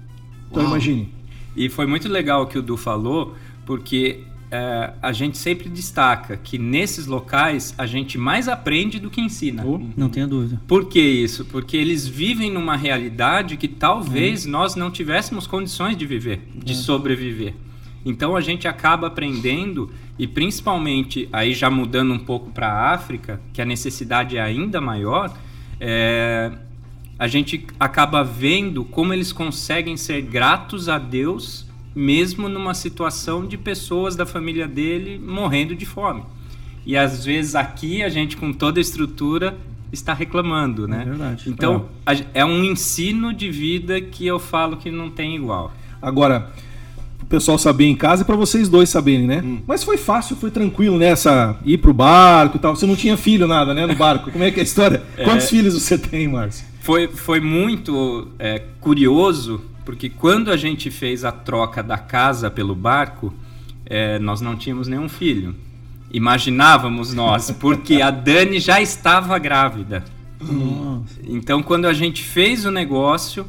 Então 0.49 0.63
Uau. 0.63 0.73
imagine. 0.73 1.09
E 1.57 1.69
foi 1.69 1.87
muito 1.87 2.09
legal 2.09 2.43
o 2.43 2.47
que 2.47 2.57
o 2.57 2.63
Du 2.63 2.77
falou, 2.77 3.35
porque 3.67 4.21
é, 4.53 4.93
a 5.01 5.13
gente 5.13 5.39
sempre 5.39 5.71
destaca 5.71 6.37
que 6.37 6.59
nesses 6.59 7.07
locais 7.07 7.75
a 7.79 7.87
gente 7.87 8.19
mais 8.19 8.49
aprende 8.49 9.01
do 9.01 9.09
que 9.09 9.19
ensina. 9.19 9.65
Oh, 9.65 9.81
Não 9.97 10.11
tenha 10.11 10.27
dúvida. 10.27 10.61
Por 10.69 10.91
que 10.91 11.01
isso? 11.01 11.47
Porque 11.47 11.75
eles 11.75 12.07
vivem 12.07 12.51
numa 12.51 12.77
realidade 12.77 13.57
que 13.57 13.67
talvez 13.67 14.45
nós 14.45 14.77
não 14.77 14.91
tivéssemos 14.91 15.47
condições 15.47 15.97
de 15.97 16.05
viver, 16.05 16.43
de 16.55 16.75
sobreviver. 16.75 17.55
Então 18.05 18.37
a 18.37 18.43
gente 18.43 18.69
acaba 18.69 19.07
aprendendo 19.07 19.91
e 20.19 20.27
principalmente 20.27 21.27
aí 21.33 21.55
já 21.55 21.71
mudando 21.71 22.13
um 22.13 22.19
pouco 22.19 22.51
para 22.51 22.69
a 22.69 22.93
África, 22.93 23.41
que 23.55 23.63
a 23.63 23.65
necessidade 23.65 24.37
é 24.37 24.43
ainda 24.43 24.83
maior, 24.83 25.35
é, 25.81 26.53
a 27.19 27.27
gente 27.27 27.67
acaba 27.81 28.23
vendo 28.23 28.85
como 28.85 29.15
eles 29.15 29.33
conseguem 29.33 29.97
ser 29.97 30.21
gratos 30.21 30.91
a 30.91 30.99
Deus 30.99 31.72
mesmo 31.95 32.49
numa 32.49 32.75
situação 32.75 33.47
de 33.47 33.57
pessoas 33.57 34.17
da 34.17 34.25
família 34.25 34.67
dele 34.67 35.19
morrendo 35.19 35.75
de 35.75 35.87
fome. 35.87 36.23
E 36.85 36.97
às 36.97 37.25
vezes 37.25 37.55
aqui 37.55 38.03
a 38.03 38.09
gente 38.09 38.37
com 38.37 38.53
toda 38.53 38.81
a 38.81 38.83
estrutura 38.83 39.57
está 39.93 40.15
reclamando, 40.15 40.89
né? 40.89 41.03
É 41.03 41.05
verdade. 41.05 41.51
Então 41.51 41.87
é. 42.07 42.41
é 42.41 42.45
um 42.45 42.65
ensino 42.65 43.33
de 43.33 43.51
vida 43.51 44.01
que 44.01 44.27
eu 44.27 44.39
falo 44.39 44.77
que 44.77 44.91
não 44.91 45.11
tem 45.11 45.37
igual. 45.37 45.73
Agora, 46.01 46.51
o 47.23 47.27
pessoal 47.27 47.59
saber 47.59 47.85
em 47.85 47.95
casa 47.95 48.23
e 48.23 48.25
para 48.25 48.35
vocês 48.35 48.69
dois 48.69 48.89
saberem, 48.89 49.27
né? 49.27 49.43
Hum. 49.45 49.61
Mas 49.67 49.85
foi 49.85 49.97
fácil, 49.97 50.35
foi 50.35 50.51
tranquilo, 50.51 50.99
né? 50.99 51.09
Essa, 51.09 51.57
ir 51.65 51.79
pro 51.79 51.93
barco 51.93 52.57
e 52.57 52.61
tal. 52.61 52.75
Você 52.75 52.87
não 52.87 52.97
tinha 52.97 53.17
filho, 53.17 53.47
nada, 53.47 53.75
né? 53.75 53.87
No 53.87 53.95
barco. 53.95 54.31
Como 54.31 54.43
é 54.43 54.51
que 54.51 54.59
é 54.59 54.63
a 54.63 54.65
história? 54.65 55.03
É... 55.17 55.25
Quantos 55.25 55.49
filhos 55.49 55.75
você 55.75 55.99
tem, 55.99 56.27
Márcio? 56.27 56.67
Foi, 56.81 57.07
foi 57.07 57.39
muito 57.39 58.29
é, 58.39 58.63
curioso, 58.81 59.61
porque 59.85 60.09
quando 60.09 60.51
a 60.51 60.57
gente 60.57 60.91
fez 60.91 61.25
a 61.25 61.33
troca 61.33 61.83
da 61.83 61.99
casa 61.99 62.51
pelo 62.51 62.75
barco, 62.75 63.33
é, 63.87 64.19
nós 64.19 64.41
não 64.41 64.57
tínhamos 64.57 64.89
nenhum 64.89 65.09
filho. 65.09 65.55
Imaginávamos 66.13 67.15
nós, 67.15 67.51
porque 67.51 68.03
a 68.03 68.11
Dani 68.11 68.61
já 68.61 68.81
estava 68.81 69.39
grávida. 69.39 70.05
Então, 71.25 71.63
quando 71.63 71.87
a 71.87 71.93
gente 71.93 72.23
fez 72.23 72.65
o 72.65 72.71
negócio, 72.71 73.47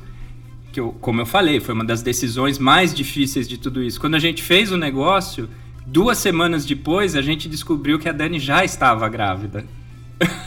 que 0.71 0.79
eu, 0.79 0.91
como 1.01 1.21
eu 1.21 1.25
falei, 1.25 1.59
foi 1.59 1.73
uma 1.73 1.83
das 1.83 2.01
decisões 2.01 2.57
mais 2.57 2.93
difíceis 2.93 3.47
de 3.47 3.57
tudo 3.57 3.81
isso. 3.81 3.99
Quando 3.99 4.15
a 4.15 4.19
gente 4.19 4.41
fez 4.41 4.71
o 4.71 4.77
negócio, 4.77 5.49
duas 5.85 6.17
semanas 6.17 6.65
depois, 6.65 7.15
a 7.15 7.21
gente 7.21 7.49
descobriu 7.49 7.99
que 7.99 8.09
a 8.09 8.11
Dani 8.11 8.39
já 8.39 8.63
estava 8.63 9.07
grávida. 9.09 9.65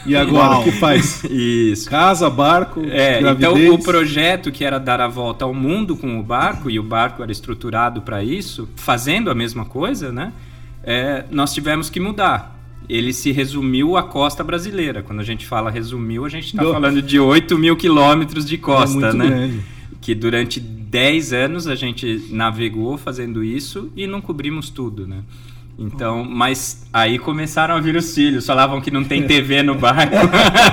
E 0.05 0.15
agora 0.15 0.59
o 0.59 0.63
que 0.63 0.71
faz? 0.71 1.23
Isso. 1.29 1.89
Casa, 1.89 2.29
barco, 2.29 2.81
é, 2.89 3.19
Então 3.19 3.73
o 3.73 3.83
projeto 3.83 4.51
que 4.51 4.63
era 4.63 4.79
dar 4.79 5.01
a 5.01 5.07
volta 5.07 5.45
ao 5.45 5.53
mundo 5.53 5.95
com 5.95 6.19
o 6.19 6.23
barco 6.23 6.69
e 6.69 6.79
o 6.79 6.83
barco 6.83 7.21
era 7.21 7.31
estruturado 7.31 8.01
para 8.01 8.23
isso, 8.23 8.67
fazendo 8.75 9.29
a 9.29 9.35
mesma 9.35 9.65
coisa, 9.65 10.11
né? 10.11 10.31
É, 10.83 11.25
nós 11.29 11.53
tivemos 11.53 11.89
que 11.89 11.99
mudar. 11.99 12.55
Ele 12.87 13.11
se 13.11 13.31
resumiu 13.31 13.97
à 13.97 14.03
costa 14.03 14.43
brasileira. 14.43 15.03
Quando 15.03 15.19
a 15.19 15.23
gente 15.23 15.45
fala 15.45 15.69
resumiu, 15.69 16.23
a 16.23 16.29
gente 16.29 16.45
está 16.45 16.63
falando 16.63 17.01
de 17.01 17.19
8 17.19 17.57
mil 17.57 17.75
quilômetros 17.75 18.45
de 18.45 18.57
costa, 18.57 19.07
é 19.07 19.13
né? 19.13 19.27
Grande. 19.27 19.61
Que 19.99 20.15
durante 20.15 20.59
10 20.59 21.33
anos 21.33 21.67
a 21.67 21.75
gente 21.75 22.27
navegou 22.29 22.97
fazendo 22.97 23.43
isso 23.43 23.91
e 23.95 24.07
não 24.07 24.21
cobrimos 24.21 24.69
tudo, 24.69 25.05
né? 25.05 25.17
Então, 25.79 26.23
mas 26.23 26.87
aí 26.91 27.19
começaram 27.19 27.75
a 27.75 27.79
vir 27.79 27.95
os 27.95 28.13
filhos, 28.13 28.47
falavam 28.47 28.81
que 28.81 28.89
não 28.89 29.03
tem 29.03 29.27
TV 29.27 29.61
no 29.61 29.75
barco. 29.75 30.15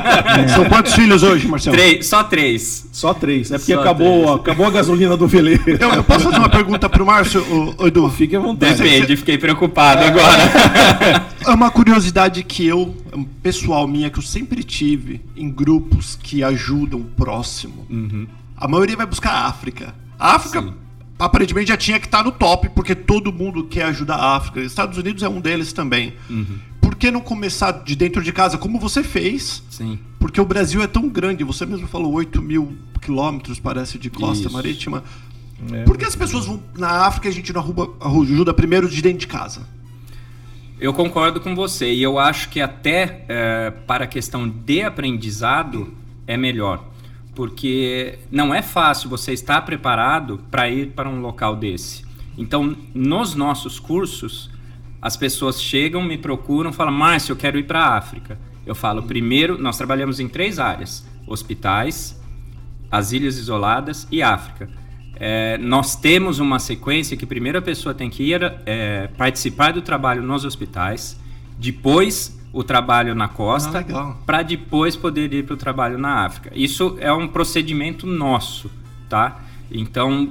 São 0.54 0.64
quantos 0.64 0.94
filhos 0.94 1.22
hoje, 1.22 1.46
Marcelo? 1.46 1.76
Três, 1.76 2.06
só 2.06 2.24
três. 2.24 2.88
Só 2.90 3.12
três, 3.12 3.50
é 3.50 3.58
porque 3.58 3.74
acabou, 3.74 4.22
três. 4.22 4.40
acabou 4.40 4.66
a 4.66 4.70
gasolina 4.70 5.14
do 5.14 5.28
veleiro. 5.28 5.62
Eu, 5.66 5.90
eu, 5.90 6.04
posso 6.04 6.24
fazer 6.24 6.38
uma 6.38 6.48
pergunta 6.48 6.88
para 6.88 7.02
o 7.02 7.06
Márcio, 7.06 7.44
Edu? 7.80 8.08
Fique 8.08 8.34
à 8.34 8.40
vontade. 8.40 8.82
Depende, 8.82 9.16
fiquei 9.16 9.36
preocupado 9.36 10.02
é. 10.02 10.08
agora. 10.08 11.26
É 11.46 11.50
uma 11.50 11.70
curiosidade 11.70 12.42
que 12.42 12.66
eu, 12.66 12.94
pessoal 13.42 13.86
minha, 13.86 14.08
que 14.08 14.18
eu 14.18 14.22
sempre 14.22 14.64
tive 14.64 15.20
em 15.36 15.50
grupos 15.50 16.18
que 16.22 16.42
ajudam 16.42 17.00
o 17.00 17.04
próximo. 17.04 17.86
Uhum. 17.90 18.26
A 18.56 18.66
maioria 18.66 18.96
vai 18.96 19.04
buscar 19.04 19.32
a 19.32 19.46
África. 19.48 19.94
A 20.18 20.36
África 20.36 20.62
Sim 20.62 20.83
aparentemente 21.18 21.68
já 21.68 21.76
tinha 21.76 22.00
que 22.00 22.06
estar 22.06 22.18
tá 22.18 22.24
no 22.24 22.32
top, 22.32 22.68
porque 22.70 22.94
todo 22.94 23.32
mundo 23.32 23.64
quer 23.64 23.84
ajudar 23.84 24.16
a 24.16 24.36
África. 24.36 24.60
Estados 24.60 24.98
Unidos 24.98 25.22
é 25.22 25.28
um 25.28 25.40
deles 25.40 25.72
também. 25.72 26.14
Uhum. 26.28 26.58
Por 26.80 26.96
que 26.96 27.10
não 27.10 27.20
começar 27.20 27.72
de 27.72 27.96
dentro 27.96 28.22
de 28.22 28.32
casa, 28.32 28.58
como 28.58 28.78
você 28.78 29.02
fez? 29.02 29.62
Sim. 29.70 29.98
Porque 30.18 30.40
o 30.40 30.44
Brasil 30.44 30.82
é 30.82 30.86
tão 30.86 31.08
grande, 31.08 31.44
você 31.44 31.64
mesmo 31.64 31.86
falou 31.86 32.12
8 32.12 32.40
mil 32.42 32.76
quilômetros, 33.00 33.58
parece, 33.58 33.98
de 33.98 34.10
costa 34.10 34.46
Isso. 34.46 34.52
marítima. 34.52 35.04
É. 35.72 35.84
Por 35.84 35.96
que 35.96 36.04
as 36.04 36.16
pessoas 36.16 36.46
vão 36.46 36.62
na 36.76 37.06
África 37.06 37.28
e 37.28 37.30
a 37.30 37.34
gente 37.34 37.52
não 37.52 37.62
ajuda 38.22 38.52
primeiro 38.52 38.88
de 38.88 39.00
dentro 39.00 39.18
de 39.18 39.26
casa? 39.26 39.66
Eu 40.80 40.92
concordo 40.92 41.40
com 41.40 41.54
você 41.54 41.92
e 41.92 42.02
eu 42.02 42.18
acho 42.18 42.48
que 42.50 42.60
até 42.60 43.24
é, 43.28 43.70
para 43.86 44.04
a 44.04 44.06
questão 44.06 44.48
de 44.48 44.82
aprendizado 44.82 45.94
é 46.26 46.36
melhor 46.36 46.84
porque 47.34 48.18
não 48.30 48.54
é 48.54 48.62
fácil 48.62 49.10
você 49.10 49.32
estar 49.32 49.62
preparado 49.62 50.40
para 50.50 50.68
ir 50.70 50.90
para 50.90 51.08
um 51.08 51.20
local 51.20 51.56
desse. 51.56 52.04
Então, 52.36 52.76
nos 52.94 53.34
nossos 53.34 53.78
cursos, 53.78 54.50
as 55.00 55.16
pessoas 55.16 55.60
chegam, 55.60 56.02
me 56.02 56.16
procuram, 56.16 56.72
falam: 56.72 56.92
Márcio, 56.92 57.32
eu 57.32 57.36
quero 57.36 57.58
ir 57.58 57.64
para 57.64 57.80
a 57.80 57.96
África. 57.96 58.38
Eu 58.66 58.74
falo: 58.74 59.02
primeiro, 59.02 59.60
nós 59.60 59.76
trabalhamos 59.76 60.20
em 60.20 60.28
três 60.28 60.58
áreas: 60.58 61.06
hospitais, 61.26 62.20
as 62.90 63.12
ilhas 63.12 63.36
isoladas 63.36 64.06
e 64.10 64.22
África. 64.22 64.68
É, 65.16 65.58
nós 65.58 65.94
temos 65.94 66.40
uma 66.40 66.58
sequência 66.58 67.16
que 67.16 67.24
primeiro 67.24 67.58
a 67.58 67.62
pessoa 67.62 67.94
tem 67.94 68.10
que 68.10 68.24
ir 68.32 68.42
é, 68.66 69.08
participar 69.16 69.72
do 69.72 69.80
trabalho 69.80 70.22
nos 70.22 70.44
hospitais, 70.44 71.20
depois 71.56 72.36
o 72.54 72.62
trabalho 72.62 73.16
na 73.16 73.26
costa 73.26 73.84
ah, 73.92 74.14
para 74.24 74.42
depois 74.42 74.94
poder 74.94 75.32
ir 75.34 75.44
para 75.44 75.54
o 75.54 75.56
trabalho 75.56 75.98
na 75.98 76.24
África. 76.24 76.52
Isso 76.54 76.96
é 77.00 77.12
um 77.12 77.26
procedimento 77.26 78.06
nosso, 78.06 78.70
tá? 79.08 79.40
Então, 79.70 80.28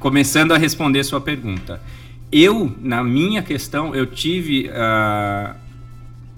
começando 0.00 0.52
a 0.52 0.58
responder 0.58 1.04
sua 1.04 1.20
pergunta, 1.20 1.80
eu 2.32 2.74
na 2.80 3.04
minha 3.04 3.40
questão 3.40 3.94
eu 3.94 4.04
tive 4.04 4.68
uh, 4.68 5.54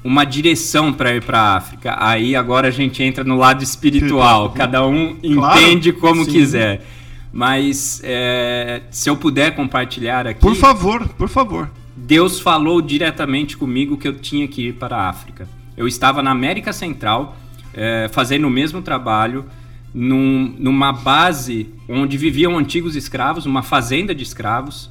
uma 0.04 0.24
direção 0.24 0.92
para 0.92 1.14
ir 1.14 1.22
para 1.22 1.40
a 1.40 1.56
África. 1.56 1.96
Aí 1.98 2.36
agora 2.36 2.68
a 2.68 2.70
gente 2.70 3.02
entra 3.02 3.24
no 3.24 3.36
lado 3.36 3.64
espiritual. 3.64 4.50
Cada 4.52 4.86
um 4.86 5.16
claro, 5.16 5.60
entende 5.60 5.92
como 5.94 6.26
sim. 6.26 6.30
quiser. 6.30 6.86
Mas 7.32 8.02
é, 8.04 8.82
se 8.90 9.08
eu 9.08 9.16
puder 9.16 9.54
compartilhar 9.56 10.26
aqui. 10.26 10.40
Por 10.40 10.54
favor, 10.54 11.08
por 11.08 11.28
favor. 11.28 11.70
Deus 12.06 12.38
falou 12.38 12.80
diretamente 12.80 13.56
comigo 13.56 13.96
que 13.96 14.06
eu 14.06 14.16
tinha 14.16 14.46
que 14.46 14.68
ir 14.68 14.74
para 14.74 14.96
a 14.96 15.08
África. 15.08 15.48
Eu 15.76 15.88
estava 15.88 16.22
na 16.22 16.30
América 16.30 16.72
Central, 16.72 17.36
é, 17.74 18.08
fazendo 18.12 18.46
o 18.46 18.50
mesmo 18.50 18.80
trabalho, 18.80 19.44
num, 19.92 20.54
numa 20.56 20.92
base 20.92 21.68
onde 21.88 22.16
viviam 22.16 22.56
antigos 22.56 22.94
escravos, 22.94 23.44
uma 23.44 23.60
fazenda 23.60 24.14
de 24.14 24.22
escravos, 24.22 24.88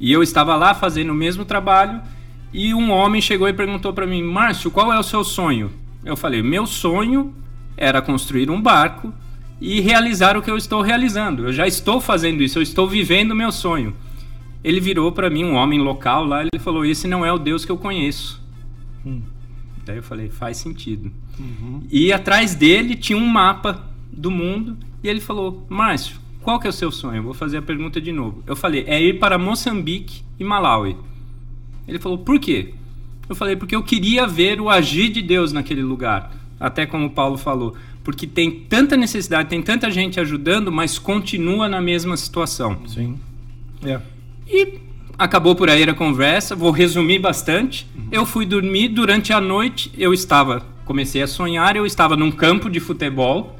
e 0.00 0.10
eu 0.10 0.24
estava 0.24 0.56
lá 0.56 0.74
fazendo 0.74 1.10
o 1.10 1.14
mesmo 1.14 1.44
trabalho. 1.44 2.00
E 2.52 2.74
um 2.74 2.90
homem 2.90 3.22
chegou 3.22 3.48
e 3.48 3.52
perguntou 3.52 3.92
para 3.92 4.04
mim: 4.04 4.24
Márcio, 4.24 4.68
qual 4.68 4.92
é 4.92 4.98
o 4.98 5.04
seu 5.04 5.22
sonho? 5.22 5.70
Eu 6.04 6.16
falei: 6.16 6.42
Meu 6.42 6.66
sonho 6.66 7.32
era 7.76 8.02
construir 8.02 8.50
um 8.50 8.60
barco 8.60 9.14
e 9.60 9.80
realizar 9.80 10.36
o 10.36 10.42
que 10.42 10.50
eu 10.50 10.56
estou 10.56 10.82
realizando. 10.82 11.46
Eu 11.46 11.52
já 11.52 11.64
estou 11.64 12.00
fazendo 12.00 12.42
isso, 12.42 12.58
eu 12.58 12.62
estou 12.62 12.88
vivendo 12.88 13.30
o 13.30 13.36
meu 13.36 13.52
sonho 13.52 13.94
ele 14.66 14.80
virou 14.80 15.12
para 15.12 15.30
mim, 15.30 15.44
um 15.44 15.54
homem 15.54 15.78
local 15.78 16.24
lá, 16.24 16.40
ele 16.40 16.58
falou: 16.58 16.84
Esse 16.84 17.06
não 17.06 17.24
é 17.24 17.32
o 17.32 17.38
Deus 17.38 17.64
que 17.64 17.70
eu 17.70 17.78
conheço. 17.78 18.42
Hum. 19.06 19.22
Daí 19.84 19.98
eu 19.98 20.02
falei: 20.02 20.28
Faz 20.28 20.56
sentido. 20.56 21.12
Uhum. 21.38 21.82
E 21.88 22.12
atrás 22.12 22.52
dele 22.56 22.96
tinha 22.96 23.16
um 23.16 23.24
mapa 23.24 23.88
do 24.12 24.28
mundo 24.28 24.76
e 25.04 25.08
ele 25.08 25.20
falou: 25.20 25.64
Márcio, 25.68 26.16
qual 26.42 26.58
que 26.58 26.66
é 26.66 26.70
o 26.70 26.72
seu 26.72 26.90
sonho? 26.90 27.18
Eu 27.18 27.22
vou 27.22 27.32
fazer 27.32 27.58
a 27.58 27.62
pergunta 27.62 28.00
de 28.00 28.10
novo. 28.10 28.42
Eu 28.44 28.56
falei: 28.56 28.82
É 28.88 29.00
ir 29.00 29.20
para 29.20 29.38
Moçambique 29.38 30.24
e 30.36 30.42
Malawi. 30.42 30.96
Ele 31.86 32.00
falou: 32.00 32.18
Por 32.18 32.40
quê? 32.40 32.74
Eu 33.28 33.36
falei: 33.36 33.54
Porque 33.54 33.76
eu 33.76 33.84
queria 33.84 34.26
ver 34.26 34.60
o 34.60 34.68
agir 34.68 35.10
de 35.10 35.22
Deus 35.22 35.52
naquele 35.52 35.82
lugar. 35.82 36.34
Até 36.58 36.86
como 36.86 37.06
o 37.06 37.10
Paulo 37.10 37.36
falou, 37.36 37.76
porque 38.02 38.26
tem 38.26 38.50
tanta 38.50 38.96
necessidade, 38.96 39.48
tem 39.48 39.62
tanta 39.62 39.90
gente 39.90 40.18
ajudando, 40.18 40.72
mas 40.72 40.98
continua 40.98 41.68
na 41.68 41.80
mesma 41.80 42.16
situação. 42.16 42.80
Sim. 42.88 43.16
É. 43.84 44.00
E 44.48 44.78
acabou 45.18 45.56
por 45.56 45.68
aí 45.68 45.82
a 45.82 45.94
conversa, 45.94 46.54
vou 46.54 46.70
resumir 46.70 47.18
bastante. 47.18 47.86
Uhum. 47.96 48.08
Eu 48.12 48.26
fui 48.26 48.46
dormir, 48.46 48.88
durante 48.88 49.32
a 49.32 49.40
noite 49.40 49.90
eu 49.98 50.14
estava, 50.14 50.64
comecei 50.84 51.22
a 51.22 51.26
sonhar, 51.26 51.76
eu 51.76 51.84
estava 51.84 52.16
num 52.16 52.30
campo 52.30 52.70
de 52.70 52.78
futebol 52.78 53.58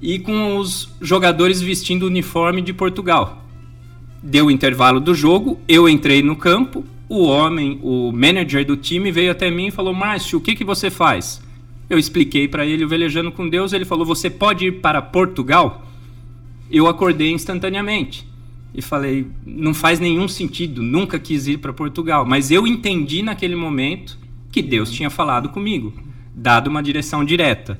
e 0.00 0.18
com 0.18 0.56
os 0.56 0.88
jogadores 1.00 1.60
vestindo 1.60 2.04
o 2.04 2.06
uniforme 2.06 2.62
de 2.62 2.72
Portugal. 2.72 3.44
Deu 4.22 4.46
o 4.46 4.50
intervalo 4.50 5.00
do 5.00 5.14
jogo, 5.14 5.60
eu 5.66 5.88
entrei 5.88 6.22
no 6.22 6.36
campo, 6.36 6.84
o 7.08 7.24
homem, 7.24 7.80
o 7.82 8.12
manager 8.12 8.64
do 8.64 8.76
time 8.76 9.10
veio 9.10 9.32
até 9.32 9.50
mim 9.50 9.66
e 9.66 9.70
falou: 9.72 9.92
"Márcio, 9.92 10.38
o 10.38 10.40
que 10.40 10.54
que 10.54 10.64
você 10.64 10.90
faz?" 10.90 11.42
Eu 11.90 11.98
expliquei 11.98 12.46
para 12.46 12.64
ele 12.64 12.84
o 12.84 12.88
velejando 12.88 13.32
com 13.32 13.48
Deus, 13.48 13.72
ele 13.72 13.84
falou: 13.84 14.06
"Você 14.06 14.30
pode 14.30 14.66
ir 14.66 14.80
para 14.80 15.02
Portugal?" 15.02 15.86
Eu 16.70 16.86
acordei 16.86 17.30
instantaneamente 17.32 18.31
e 18.74 18.80
falei: 18.80 19.26
não 19.44 19.74
faz 19.74 20.00
nenhum 20.00 20.28
sentido, 20.28 20.82
nunca 20.82 21.18
quis 21.18 21.46
ir 21.46 21.58
para 21.58 21.72
Portugal. 21.72 22.24
Mas 22.24 22.50
eu 22.50 22.66
entendi 22.66 23.22
naquele 23.22 23.56
momento 23.56 24.18
que 24.50 24.62
Deus 24.62 24.90
tinha 24.90 25.10
falado 25.10 25.48
comigo, 25.48 25.92
dado 26.34 26.68
uma 26.68 26.82
direção 26.82 27.24
direta. 27.24 27.78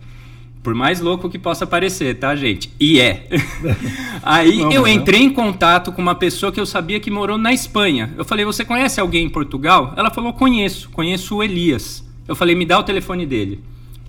Por 0.63 0.75
mais 0.75 1.01
louco 1.01 1.29
que 1.29 1.41
possa 1.41 1.67
parecer, 1.67 2.19
tá, 2.21 2.37
gente? 2.37 2.71
E 2.79 3.01
é. 3.01 3.27
Aí 4.23 4.59
Não, 4.59 4.71
eu 4.71 4.87
é. 4.87 4.93
entrei 4.93 5.21
em 5.21 5.31
contato 5.31 5.91
com 5.91 6.01
uma 6.01 6.15
pessoa 6.15 6.53
que 6.53 6.61
eu 6.61 6.67
sabia 6.67 7.01
que 7.01 7.11
morou 7.11 7.37
na 7.37 7.53
Espanha. 7.53 8.15
Eu 8.17 8.25
falei, 8.25 8.45
você 8.45 8.65
conhece 8.65 9.01
alguém 9.01 9.27
em 9.27 9.29
Portugal? 9.29 9.93
Ela 9.97 10.09
falou, 10.09 10.33
conheço, 10.33 10.89
conheço 10.91 11.35
o 11.35 11.43
Elias. 11.43 12.09
Eu 12.29 12.37
falei, 12.37 12.55
me 12.55 12.65
dá 12.65 12.79
o 12.79 12.85
telefone 12.85 13.27
dele. 13.27 13.61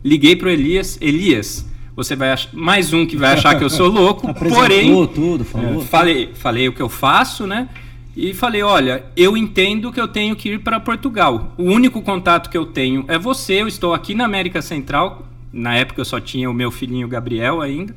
Liguei 0.03 0.35
pro 0.35 0.47
Elias, 0.47 0.95
Elias, 1.01 1.65
você 1.95 2.15
vai 2.15 2.31
achar. 2.31 2.49
Mais 2.53 2.93
um 2.93 3.05
que 3.05 3.15
vai 3.17 3.33
achar 3.33 3.57
que 3.57 3.63
eu 3.63 3.69
sou 3.69 3.87
louco, 3.89 4.27
Apresentou 4.31 4.61
porém. 4.61 5.07
tudo, 5.07 5.43
falou. 5.43 5.81
Falei, 5.81 6.29
falei 6.33 6.67
o 6.67 6.73
que 6.73 6.81
eu 6.81 6.89
faço, 6.89 7.45
né? 7.47 7.69
E 8.15 8.31
falei, 8.33 8.61
olha, 8.61 9.05
eu 9.17 9.35
entendo 9.35 9.91
que 9.91 9.99
eu 9.99 10.07
tenho 10.07 10.35
que 10.35 10.49
ir 10.49 10.59
para 10.59 10.79
Portugal. 10.79 11.53
O 11.57 11.63
único 11.63 11.99
contato 12.01 12.49
que 12.49 12.57
eu 12.57 12.65
tenho 12.67 13.03
é 13.07 13.17
você. 13.17 13.61
Eu 13.61 13.67
estou 13.67 13.93
aqui 13.93 14.13
na 14.13 14.25
América 14.25 14.61
Central. 14.61 15.27
Na 15.51 15.73
época 15.75 16.01
eu 16.01 16.05
só 16.05 16.19
tinha 16.19 16.49
o 16.49 16.53
meu 16.53 16.69
filhinho 16.69 17.07
Gabriel 17.07 17.59
ainda. 17.61 17.95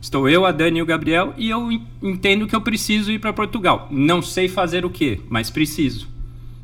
Estou 0.00 0.28
eu, 0.28 0.44
a 0.44 0.50
Dani 0.50 0.80
e 0.80 0.82
o 0.82 0.86
Gabriel 0.86 1.32
e 1.38 1.48
eu 1.48 1.70
en- 1.70 1.82
entendo 2.02 2.44
que 2.48 2.56
eu 2.56 2.60
preciso 2.60 3.12
ir 3.12 3.20
para 3.20 3.32
Portugal. 3.32 3.86
Não 3.88 4.20
sei 4.20 4.48
fazer 4.48 4.84
o 4.84 4.90
quê, 4.90 5.20
mas 5.28 5.48
preciso. 5.48 6.08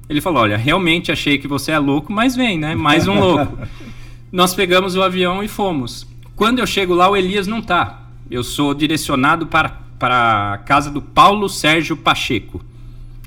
Ele 0.08 0.20
falou: 0.20 0.42
Olha, 0.42 0.56
realmente 0.56 1.12
achei 1.12 1.38
que 1.38 1.46
você 1.46 1.70
é 1.70 1.78
louco, 1.78 2.12
mas 2.12 2.34
vem, 2.34 2.58
né? 2.58 2.74
Mais 2.74 3.06
um 3.06 3.14
louco. 3.20 3.56
Nós 4.32 4.54
pegamos 4.54 4.96
o 4.96 5.02
avião 5.02 5.40
e 5.40 5.46
fomos. 5.46 6.04
Quando 6.38 6.60
eu 6.60 6.66
chego 6.68 6.94
lá, 6.94 7.10
o 7.10 7.16
Elias 7.16 7.48
não 7.48 7.60
tá. 7.60 8.00
Eu 8.30 8.44
sou 8.44 8.72
direcionado 8.72 9.48
para, 9.48 9.70
para 9.98 10.52
a 10.52 10.58
casa 10.58 10.88
do 10.88 11.02
Paulo 11.02 11.48
Sérgio 11.48 11.96
Pacheco. 11.96 12.64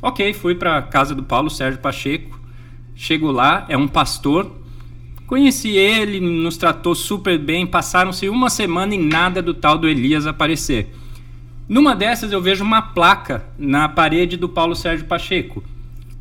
Ok, 0.01 0.31
fui 0.31 0.55
para 0.55 0.77
a 0.77 0.81
casa 0.81 1.13
do 1.13 1.21
Paulo 1.21 1.49
Sérgio 1.49 1.81
Pacheco. 1.81 2.39
Chego 2.95 3.29
lá, 3.29 3.65
é 3.67 3.75
um 3.75 3.85
pastor. 3.85 4.49
Conheci 5.27 5.71
ele, 5.71 6.21
nos 6.21 6.55
tratou 6.55 6.95
super 6.95 7.37
bem. 7.37 7.67
Passaram-se 7.67 8.29
uma 8.29 8.49
semana 8.49 8.95
e 8.95 8.97
nada 8.97 9.41
do 9.41 9.53
tal 9.53 9.77
do 9.77 9.89
Elias 9.89 10.25
aparecer. 10.25 10.95
Numa 11.67 11.93
dessas 11.93 12.31
eu 12.31 12.41
vejo 12.41 12.63
uma 12.63 12.81
placa 12.81 13.43
na 13.57 13.89
parede 13.89 14.37
do 14.37 14.47
Paulo 14.47 14.73
Sérgio 14.73 15.05
Pacheco, 15.05 15.61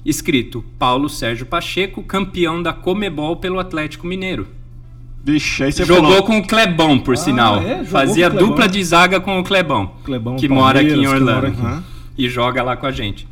escrito 0.04 0.64
Paulo 0.76 1.08
Sérgio 1.08 1.46
Pacheco, 1.46 2.02
campeão 2.02 2.60
da 2.60 2.72
Comebol 2.72 3.36
pelo 3.36 3.60
Atlético 3.60 4.08
Mineiro. 4.08 4.58
Vixe, 5.22 5.64
aí 5.64 5.72
você 5.72 5.84
Jogou 5.84 6.04
falou. 6.10 6.22
com 6.24 6.38
o 6.38 6.46
Clebão, 6.46 6.98
por 6.98 7.14
Ah, 7.14 7.16
sinal. 7.16 7.60
é? 7.60 7.84
Fazia 7.84 8.30
dupla 8.30 8.66
de 8.66 8.82
zaga 8.82 9.20
com 9.20 9.38
o 9.38 9.44
Clebão, 9.44 9.92
Clebão, 10.04 10.36
que 10.36 10.48
mora 10.48 10.80
aqui 10.80 10.92
em 10.92 11.06
Orlando. 11.06 11.46
aqui. 11.48 11.84
E 12.16 12.28
joga 12.28 12.62
lá 12.62 12.76
com 12.76 12.86
a 12.86 12.90
gente. 12.90 13.28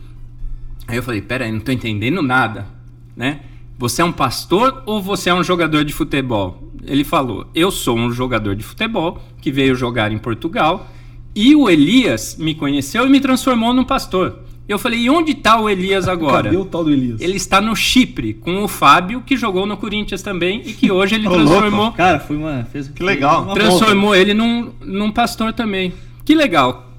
Aí 0.87 0.97
eu 0.97 1.03
falei, 1.03 1.21
peraí, 1.23 1.51
não 1.53 1.61
tô 1.61 1.73
entendendo 1.73 2.23
nada, 2.23 2.67
né? 3.17 3.41
Você 3.79 4.03
é 4.03 4.05
um 4.05 4.13
pastor 4.13 4.83
ou 4.87 5.01
você 5.03 5.31
é 5.31 5.35
um 5.35 5.43
jogador 5.45 5.85
de 5.85 5.93
futebol? 5.93 6.63
Ele 6.85 7.05
falou, 7.05 7.47
eu 7.55 7.71
sou 7.71 7.97
um 7.99 8.11
jogador 8.11 8.55
de 8.57 8.63
futebol 8.65 9.21
que 9.41 9.51
veio 9.53 9.75
jogar 9.75 10.11
em 10.13 10.19
Portugal 10.19 10.89
e 11.35 11.55
o 11.55 11.69
Elias 11.69 12.37
me 12.39 12.55
conheceu 12.55 13.07
e 13.07 13.11
me 13.11 13.21
transformou 13.21 13.73
num 13.75 13.85
pastor. 13.85 14.41
Eu 14.69 14.79
falei, 14.79 15.01
e 15.01 15.09
onde 15.11 15.35
tá 15.35 15.59
o 15.59 15.69
Elias 15.69 16.07
agora? 16.09 16.45
Cadê 16.45 16.57
o 16.57 16.65
tal 16.65 16.85
do 16.85 16.91
Elias? 16.93 17.21
Ele 17.21 17.37
está 17.37 17.61
no 17.61 17.75
Chipre 17.75 18.35
com 18.35 18.63
o 18.63 18.69
Fábio, 18.69 19.23
que 19.25 19.37
jogou 19.37 19.65
no 19.67 19.77
Corinthians 19.77 20.21
também 20.23 20.63
e 20.67 20.73
que 20.75 20.91
hoje 20.93 21.15
ele 21.15 21.27
Ô, 21.29 21.31
louco. 21.31 21.47
transformou, 21.47 21.93
Cara, 21.93 22.21
foi 22.21 22.37
uma. 22.37 22.65
Fez, 22.71 22.89
Que 22.89 23.03
legal. 23.03 23.45
uma 23.45 23.55
transformou 23.55 24.15
ele 24.15 24.35
num, 24.35 24.71
num 24.85 25.11
pastor 25.11 25.53
também. 25.55 25.93
Que 26.25 26.35
legal. 26.35 26.93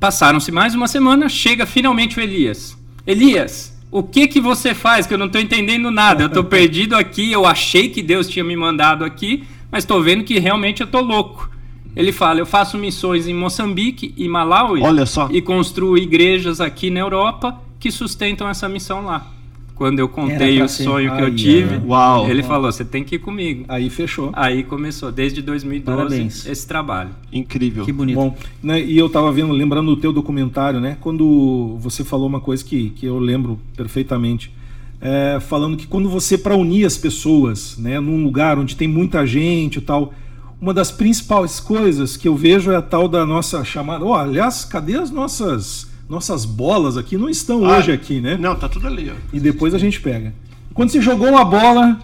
Passaram-se 0.00 0.50
mais 0.50 0.74
uma 0.74 0.88
semana, 0.88 1.28
chega 1.28 1.64
finalmente 1.64 2.18
o 2.18 2.20
Elias. 2.20 2.76
Elias, 3.06 3.72
o 3.88 4.02
que 4.02 4.26
que 4.26 4.40
você 4.40 4.74
faz? 4.74 5.06
Que 5.06 5.14
eu 5.14 5.18
não 5.18 5.28
tô 5.28 5.38
entendendo 5.38 5.92
nada. 5.92 6.24
Eu 6.24 6.28
tô 6.28 6.42
perdido 6.44 6.96
aqui, 6.96 7.30
eu 7.30 7.46
achei 7.46 7.88
que 7.88 8.02
Deus 8.02 8.26
tinha 8.28 8.44
me 8.44 8.56
mandado 8.56 9.04
aqui, 9.04 9.44
mas 9.70 9.84
tô 9.84 10.00
vendo 10.00 10.24
que 10.24 10.40
realmente 10.40 10.80
eu 10.80 10.88
tô 10.88 11.00
louco. 11.00 11.48
Ele 11.94 12.12
fala, 12.12 12.40
eu 12.40 12.46
faço 12.46 12.78
missões 12.78 13.28
em 13.28 13.34
Moçambique 13.34 14.14
e 14.16 14.28
Malawi 14.28 14.80
Olha 14.80 15.04
só. 15.06 15.28
e 15.30 15.42
construo 15.42 15.98
igrejas 15.98 16.60
aqui 16.60 16.90
na 16.90 17.00
Europa 17.00 17.60
que 17.78 17.90
sustentam 17.90 18.48
essa 18.48 18.68
missão 18.68 19.04
lá. 19.04 19.30
Quando 19.74 19.98
eu 19.98 20.08
contei 20.08 20.62
o 20.62 20.68
ser. 20.68 20.84
sonho 20.84 21.10
que 21.10 21.16
Ai, 21.22 21.24
eu 21.24 21.34
tive, 21.34 21.74
ai. 21.74 21.82
Uau. 21.84 22.30
ele 22.30 22.42
falou, 22.42 22.70
você 22.70 22.84
tem 22.84 23.02
que 23.02 23.16
ir 23.16 23.18
comigo. 23.18 23.64
Aí 23.68 23.90
fechou. 23.90 24.30
Aí 24.32 24.62
começou, 24.62 25.10
desde 25.10 25.42
2012, 25.42 25.96
Parabéns. 25.96 26.46
esse 26.46 26.66
trabalho. 26.66 27.10
Incrível. 27.32 27.84
Que 27.84 27.92
bonito. 27.92 28.14
Bom, 28.14 28.36
né, 28.62 28.80
e 28.80 28.96
eu 28.96 29.08
tava 29.08 29.32
vendo, 29.32 29.52
lembrando 29.52 29.94
do 29.94 30.00
teu 30.00 30.12
documentário, 30.12 30.78
né? 30.78 30.96
Quando 31.00 31.76
você 31.80 32.04
falou 32.04 32.28
uma 32.28 32.40
coisa 32.40 32.64
que, 32.64 32.90
que 32.90 33.06
eu 33.06 33.18
lembro 33.18 33.58
perfeitamente. 33.76 34.52
É, 35.00 35.40
falando 35.40 35.76
que 35.76 35.88
quando 35.88 36.08
você, 36.08 36.38
para 36.38 36.54
unir 36.54 36.84
as 36.84 36.96
pessoas, 36.96 37.76
né, 37.76 37.98
num 37.98 38.22
lugar 38.22 38.56
onde 38.60 38.76
tem 38.76 38.86
muita 38.86 39.26
gente 39.26 39.78
e 39.78 39.82
tal, 39.82 40.14
uma 40.62 40.72
das 40.72 40.92
principais 40.92 41.58
coisas 41.58 42.16
que 42.16 42.28
eu 42.28 42.36
vejo 42.36 42.70
é 42.70 42.76
a 42.76 42.82
tal 42.82 43.08
da 43.08 43.26
nossa 43.26 43.64
chamada. 43.64 44.04
Ó, 44.04 44.14
aliás, 44.14 44.64
cadê 44.64 44.96
as 44.96 45.10
nossas 45.10 45.90
nossas 46.08 46.44
bolas 46.44 46.96
aqui? 46.96 47.18
Não 47.18 47.28
estão 47.28 47.64
Ah, 47.64 47.78
hoje 47.78 47.90
aqui, 47.90 48.20
né? 48.20 48.36
Não, 48.38 48.54
tá 48.54 48.68
tudo 48.68 48.86
ali, 48.86 49.10
ó. 49.10 49.14
E 49.32 49.40
depois 49.40 49.74
a 49.74 49.78
gente 49.78 50.00
pega. 50.00 50.32
Quando 50.72 50.90
você 50.90 51.00
jogou 51.00 51.28
uma 51.28 51.44
bola 51.44 51.98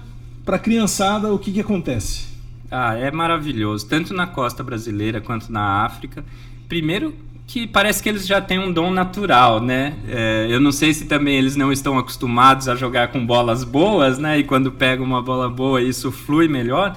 pra 0.44 0.58
criançada, 0.58 1.32
o 1.32 1.38
que 1.38 1.52
que 1.52 1.60
acontece? 1.60 2.26
Ah, 2.68 2.96
é 2.96 3.12
maravilhoso, 3.12 3.86
tanto 3.86 4.12
na 4.12 4.26
costa 4.26 4.64
brasileira 4.64 5.20
quanto 5.20 5.52
na 5.52 5.84
África. 5.84 6.24
Primeiro 6.68 7.14
que 7.46 7.66
parece 7.66 8.02
que 8.02 8.08
eles 8.08 8.26
já 8.26 8.40
têm 8.40 8.58
um 8.58 8.72
dom 8.72 8.90
natural, 8.90 9.62
né? 9.62 9.94
É, 10.08 10.48
eu 10.50 10.58
não 10.58 10.72
sei 10.72 10.92
se 10.92 11.04
também 11.06 11.36
eles 11.36 11.54
não 11.54 11.70
estão 11.70 11.96
acostumados 11.96 12.68
a 12.68 12.74
jogar 12.74 13.08
com 13.08 13.24
bolas 13.24 13.62
boas, 13.62 14.18
né? 14.18 14.38
E 14.40 14.44
quando 14.44 14.72
pegam 14.72 15.06
uma 15.06 15.22
bola 15.22 15.48
boa 15.48 15.80
isso 15.80 16.10
flui 16.10 16.48
melhor. 16.48 16.96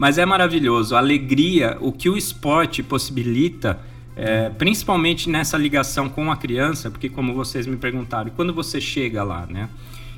Mas 0.00 0.16
é 0.16 0.24
maravilhoso, 0.24 0.96
a 0.96 0.98
alegria, 0.98 1.76
o 1.78 1.92
que 1.92 2.08
o 2.08 2.16
esporte 2.16 2.82
possibilita, 2.82 3.78
é, 4.16 4.48
principalmente 4.48 5.28
nessa 5.28 5.58
ligação 5.58 6.08
com 6.08 6.32
a 6.32 6.36
criança, 6.38 6.90
porque 6.90 7.10
como 7.10 7.34
vocês 7.34 7.66
me 7.66 7.76
perguntaram, 7.76 8.32
quando 8.34 8.54
você 8.54 8.80
chega 8.80 9.22
lá, 9.22 9.46
né? 9.46 9.68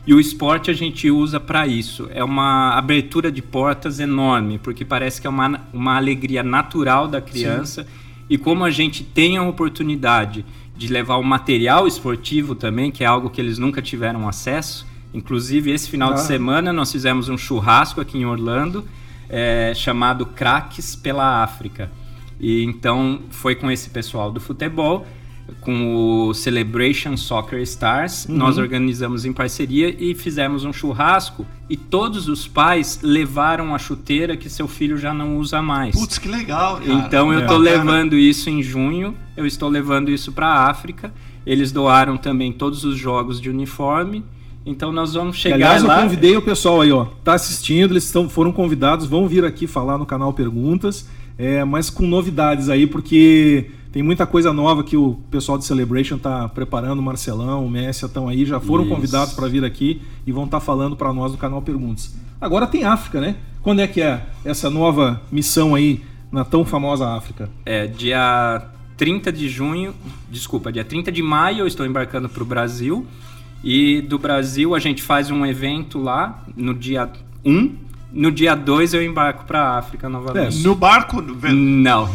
E 0.06 0.14
o 0.14 0.20
esporte 0.20 0.70
a 0.70 0.72
gente 0.72 1.10
usa 1.10 1.40
para 1.40 1.66
isso. 1.66 2.08
É 2.14 2.22
uma 2.22 2.74
abertura 2.74 3.32
de 3.32 3.42
portas 3.42 3.98
enorme, 3.98 4.56
porque 4.58 4.84
parece 4.84 5.20
que 5.20 5.26
é 5.26 5.30
uma, 5.30 5.60
uma 5.72 5.96
alegria 5.96 6.44
natural 6.44 7.08
da 7.08 7.20
criança. 7.20 7.84
E 8.30 8.38
como 8.38 8.64
a 8.64 8.70
gente 8.70 9.02
tem 9.02 9.36
a 9.36 9.42
oportunidade 9.42 10.44
de 10.76 10.86
levar 10.86 11.16
o 11.16 11.24
material 11.24 11.88
esportivo 11.88 12.54
também, 12.54 12.92
que 12.92 13.02
é 13.02 13.06
algo 13.08 13.30
que 13.30 13.40
eles 13.40 13.58
nunca 13.58 13.82
tiveram 13.82 14.28
acesso. 14.28 14.86
Inclusive, 15.12 15.72
esse 15.72 15.90
final 15.90 16.14
de 16.14 16.20
Ah. 16.20 16.24
semana 16.24 16.72
nós 16.72 16.92
fizemos 16.92 17.28
um 17.28 17.36
churrasco 17.36 18.00
aqui 18.00 18.16
em 18.16 18.24
Orlando, 18.24 18.84
é, 19.32 19.72
chamado 19.74 20.26
Craques 20.26 20.94
pela 20.94 21.42
África. 21.42 21.90
E 22.38 22.62
então 22.62 23.20
foi 23.30 23.54
com 23.56 23.70
esse 23.70 23.90
pessoal 23.90 24.30
do 24.30 24.38
futebol, 24.40 25.06
com 25.60 25.94
o 26.28 26.34
Celebration 26.34 27.16
Soccer 27.16 27.60
Stars, 27.62 28.26
nós 28.28 28.58
organizamos 28.58 29.24
em 29.24 29.32
parceria 29.32 29.94
e 29.98 30.14
fizemos 30.14 30.64
um 30.64 30.72
churrasco 30.72 31.44
e 31.68 31.76
todos 31.76 32.28
os 32.28 32.46
pais 32.46 33.00
levaram 33.02 33.74
a 33.74 33.78
chuteira 33.78 34.36
que 34.36 34.48
seu 34.48 34.68
filho 34.68 34.96
já 34.96 35.12
não 35.12 35.36
usa 35.38 35.60
mais. 35.60 35.94
Putz, 35.94 36.18
que 36.18 36.28
legal, 36.28 36.76
cara. 36.78 36.92
Então 36.92 37.32
eu 37.32 37.40
É. 37.40 37.46
tô 37.46 37.58
Bacana. 37.58 37.64
levando 37.70 38.16
isso 38.16 38.48
em 38.50 38.62
junho, 38.62 39.16
eu 39.36 39.44
estou 39.44 39.68
levando 39.68 40.10
isso 40.10 40.32
para 40.32 40.46
a 40.46 40.70
África. 40.70 41.12
Eles 41.44 41.72
doaram 41.72 42.16
também 42.16 42.52
todos 42.52 42.84
os 42.84 42.96
jogos 42.96 43.40
de 43.40 43.50
uniforme. 43.50 44.24
Então 44.64 44.92
nós 44.92 45.14
vamos 45.14 45.36
E, 45.36 45.40
chegar 45.40 45.56
aliás, 45.56 45.82
lá. 45.82 45.96
eu 45.98 46.02
convidei 46.04 46.36
o 46.36 46.42
pessoal 46.42 46.80
aí, 46.80 46.92
ó. 46.92 47.06
Tá 47.24 47.34
assistindo, 47.34 47.92
eles 47.92 48.04
estão, 48.04 48.28
foram 48.28 48.52
convidados, 48.52 49.06
vão 49.06 49.26
vir 49.26 49.44
aqui 49.44 49.66
falar 49.66 49.98
no 49.98 50.06
canal 50.06 50.32
Perguntas, 50.32 51.08
é, 51.36 51.64
mas 51.64 51.90
com 51.90 52.06
novidades 52.06 52.68
aí, 52.68 52.86
porque 52.86 53.70
tem 53.90 54.02
muita 54.02 54.26
coisa 54.26 54.52
nova 54.52 54.84
que 54.84 54.96
o 54.96 55.18
pessoal 55.30 55.58
de 55.58 55.64
Celebration 55.64 56.16
tá 56.16 56.48
preparando, 56.48 57.00
o 57.00 57.02
Marcelão, 57.02 57.66
o 57.66 57.70
Messi 57.70 58.04
estão 58.06 58.28
aí, 58.28 58.44
já 58.46 58.60
foram 58.60 58.84
Isso. 58.84 58.94
convidados 58.94 59.34
para 59.34 59.48
vir 59.48 59.64
aqui 59.64 60.00
e 60.26 60.32
vão 60.32 60.44
estar 60.44 60.60
falando 60.60 60.96
para 60.96 61.12
nós 61.12 61.32
no 61.32 61.38
canal 61.38 61.60
Perguntas. 61.60 62.14
Agora 62.40 62.66
tem 62.66 62.84
África, 62.84 63.20
né? 63.20 63.36
Quando 63.62 63.80
é 63.80 63.86
que 63.86 64.00
é 64.00 64.24
essa 64.44 64.70
nova 64.70 65.20
missão 65.30 65.74
aí 65.74 66.00
na 66.30 66.44
tão 66.44 66.64
famosa 66.64 67.08
África? 67.08 67.50
É, 67.66 67.86
dia 67.86 68.62
30 68.96 69.32
de 69.32 69.48
junho, 69.48 69.94
desculpa, 70.30 70.72
dia 70.72 70.84
30 70.84 71.12
de 71.12 71.22
maio 71.22 71.58
eu 71.60 71.66
estou 71.66 71.84
embarcando 71.84 72.28
para 72.28 72.42
o 72.42 72.46
Brasil. 72.46 73.06
E 73.62 74.00
do 74.00 74.18
Brasil 74.18 74.74
a 74.74 74.78
gente 74.78 75.02
faz 75.02 75.30
um 75.30 75.46
evento 75.46 75.98
lá 75.98 76.42
no 76.56 76.74
dia 76.74 77.08
1. 77.44 77.74
No 78.12 78.30
dia 78.30 78.54
2 78.54 78.94
eu 78.94 79.02
embarco 79.02 79.44
para 79.44 79.62
a 79.62 79.78
África 79.78 80.08
novamente. 80.08 80.62
No 80.62 80.74
barco. 80.74 81.22
Não. 81.22 82.08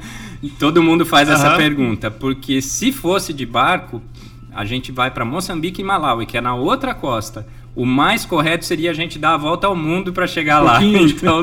Todo 0.58 0.82
mundo 0.82 1.04
faz 1.04 1.28
essa 1.28 1.48
Aham. 1.48 1.56
pergunta, 1.56 2.10
porque 2.10 2.60
se 2.60 2.92
fosse 2.92 3.32
de 3.32 3.44
barco, 3.46 4.02
a 4.52 4.64
gente 4.64 4.92
vai 4.92 5.10
para 5.10 5.24
Moçambique 5.24 5.80
e 5.80 5.84
Malawi, 5.84 6.26
que 6.26 6.36
é 6.36 6.40
na 6.40 6.54
outra 6.54 6.94
costa. 6.94 7.46
O 7.74 7.84
mais 7.84 8.24
correto 8.24 8.64
seria 8.64 8.90
a 8.90 8.94
gente 8.94 9.18
dar 9.18 9.34
a 9.34 9.36
volta 9.36 9.66
ao 9.66 9.76
mundo 9.76 10.12
para 10.12 10.26
chegar 10.26 10.60
lá. 10.60 10.80
Então, 10.82 11.42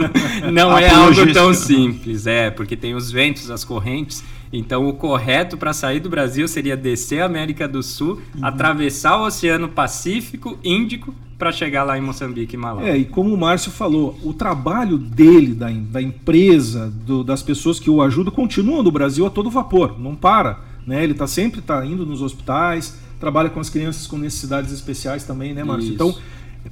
não 0.52 0.76
é 0.78 0.90
algo 0.90 1.32
tão 1.32 1.54
simples, 1.54 2.26
é, 2.26 2.50
porque 2.50 2.76
tem 2.76 2.96
os 2.96 3.12
ventos, 3.12 3.52
as 3.52 3.64
correntes. 3.64 4.24
Então, 4.54 4.88
o 4.88 4.94
correto 4.94 5.58
para 5.58 5.74
sair 5.74 6.00
do 6.00 6.10
Brasil 6.10 6.48
seria 6.48 6.78
descer 6.78 7.22
a 7.22 7.26
América 7.26 7.68
do 7.68 7.82
Sul, 7.82 8.22
uhum. 8.36 8.46
atravessar 8.46 9.18
o 9.18 9.26
Oceano 9.26 9.68
Pacífico, 9.68 10.60
Índico, 10.64 11.14
para 11.40 11.52
chegar 11.52 11.84
lá 11.84 11.98
em 11.98 12.02
Moçambique 12.02 12.56
e 12.56 12.58
Malawi. 12.58 12.88
É, 12.88 12.96
e 12.96 13.04
como 13.04 13.34
o 13.34 13.38
Márcio 13.38 13.72
falou, 13.72 14.16
o 14.24 14.32
trabalho 14.32 14.98
dele, 14.98 15.56
da, 15.56 15.70
da 15.70 16.00
empresa, 16.00 16.94
do, 17.04 17.24
das 17.24 17.42
pessoas 17.42 17.80
que 17.80 17.90
o 17.90 18.00
ajudam, 18.02 18.32
continua 18.32 18.84
no 18.84 18.92
Brasil 18.92 19.26
a 19.26 19.30
todo 19.32 19.50
vapor, 19.50 20.00
não 20.00 20.16
para. 20.16 20.60
Né? 20.86 21.04
Ele 21.04 21.14
está 21.14 21.26
sempre 21.26 21.60
tá 21.60 21.84
indo 21.84 22.06
nos 22.06 22.22
hospitais, 22.22 22.98
trabalha 23.20 23.50
com 23.50 23.60
as 23.60 23.70
crianças 23.70 24.06
com 24.06 24.18
necessidades 24.18 24.72
especiais 24.72 25.24
também, 25.24 25.54
né, 25.54 25.64
Márcio? 25.64 25.94
Então, 25.94 26.16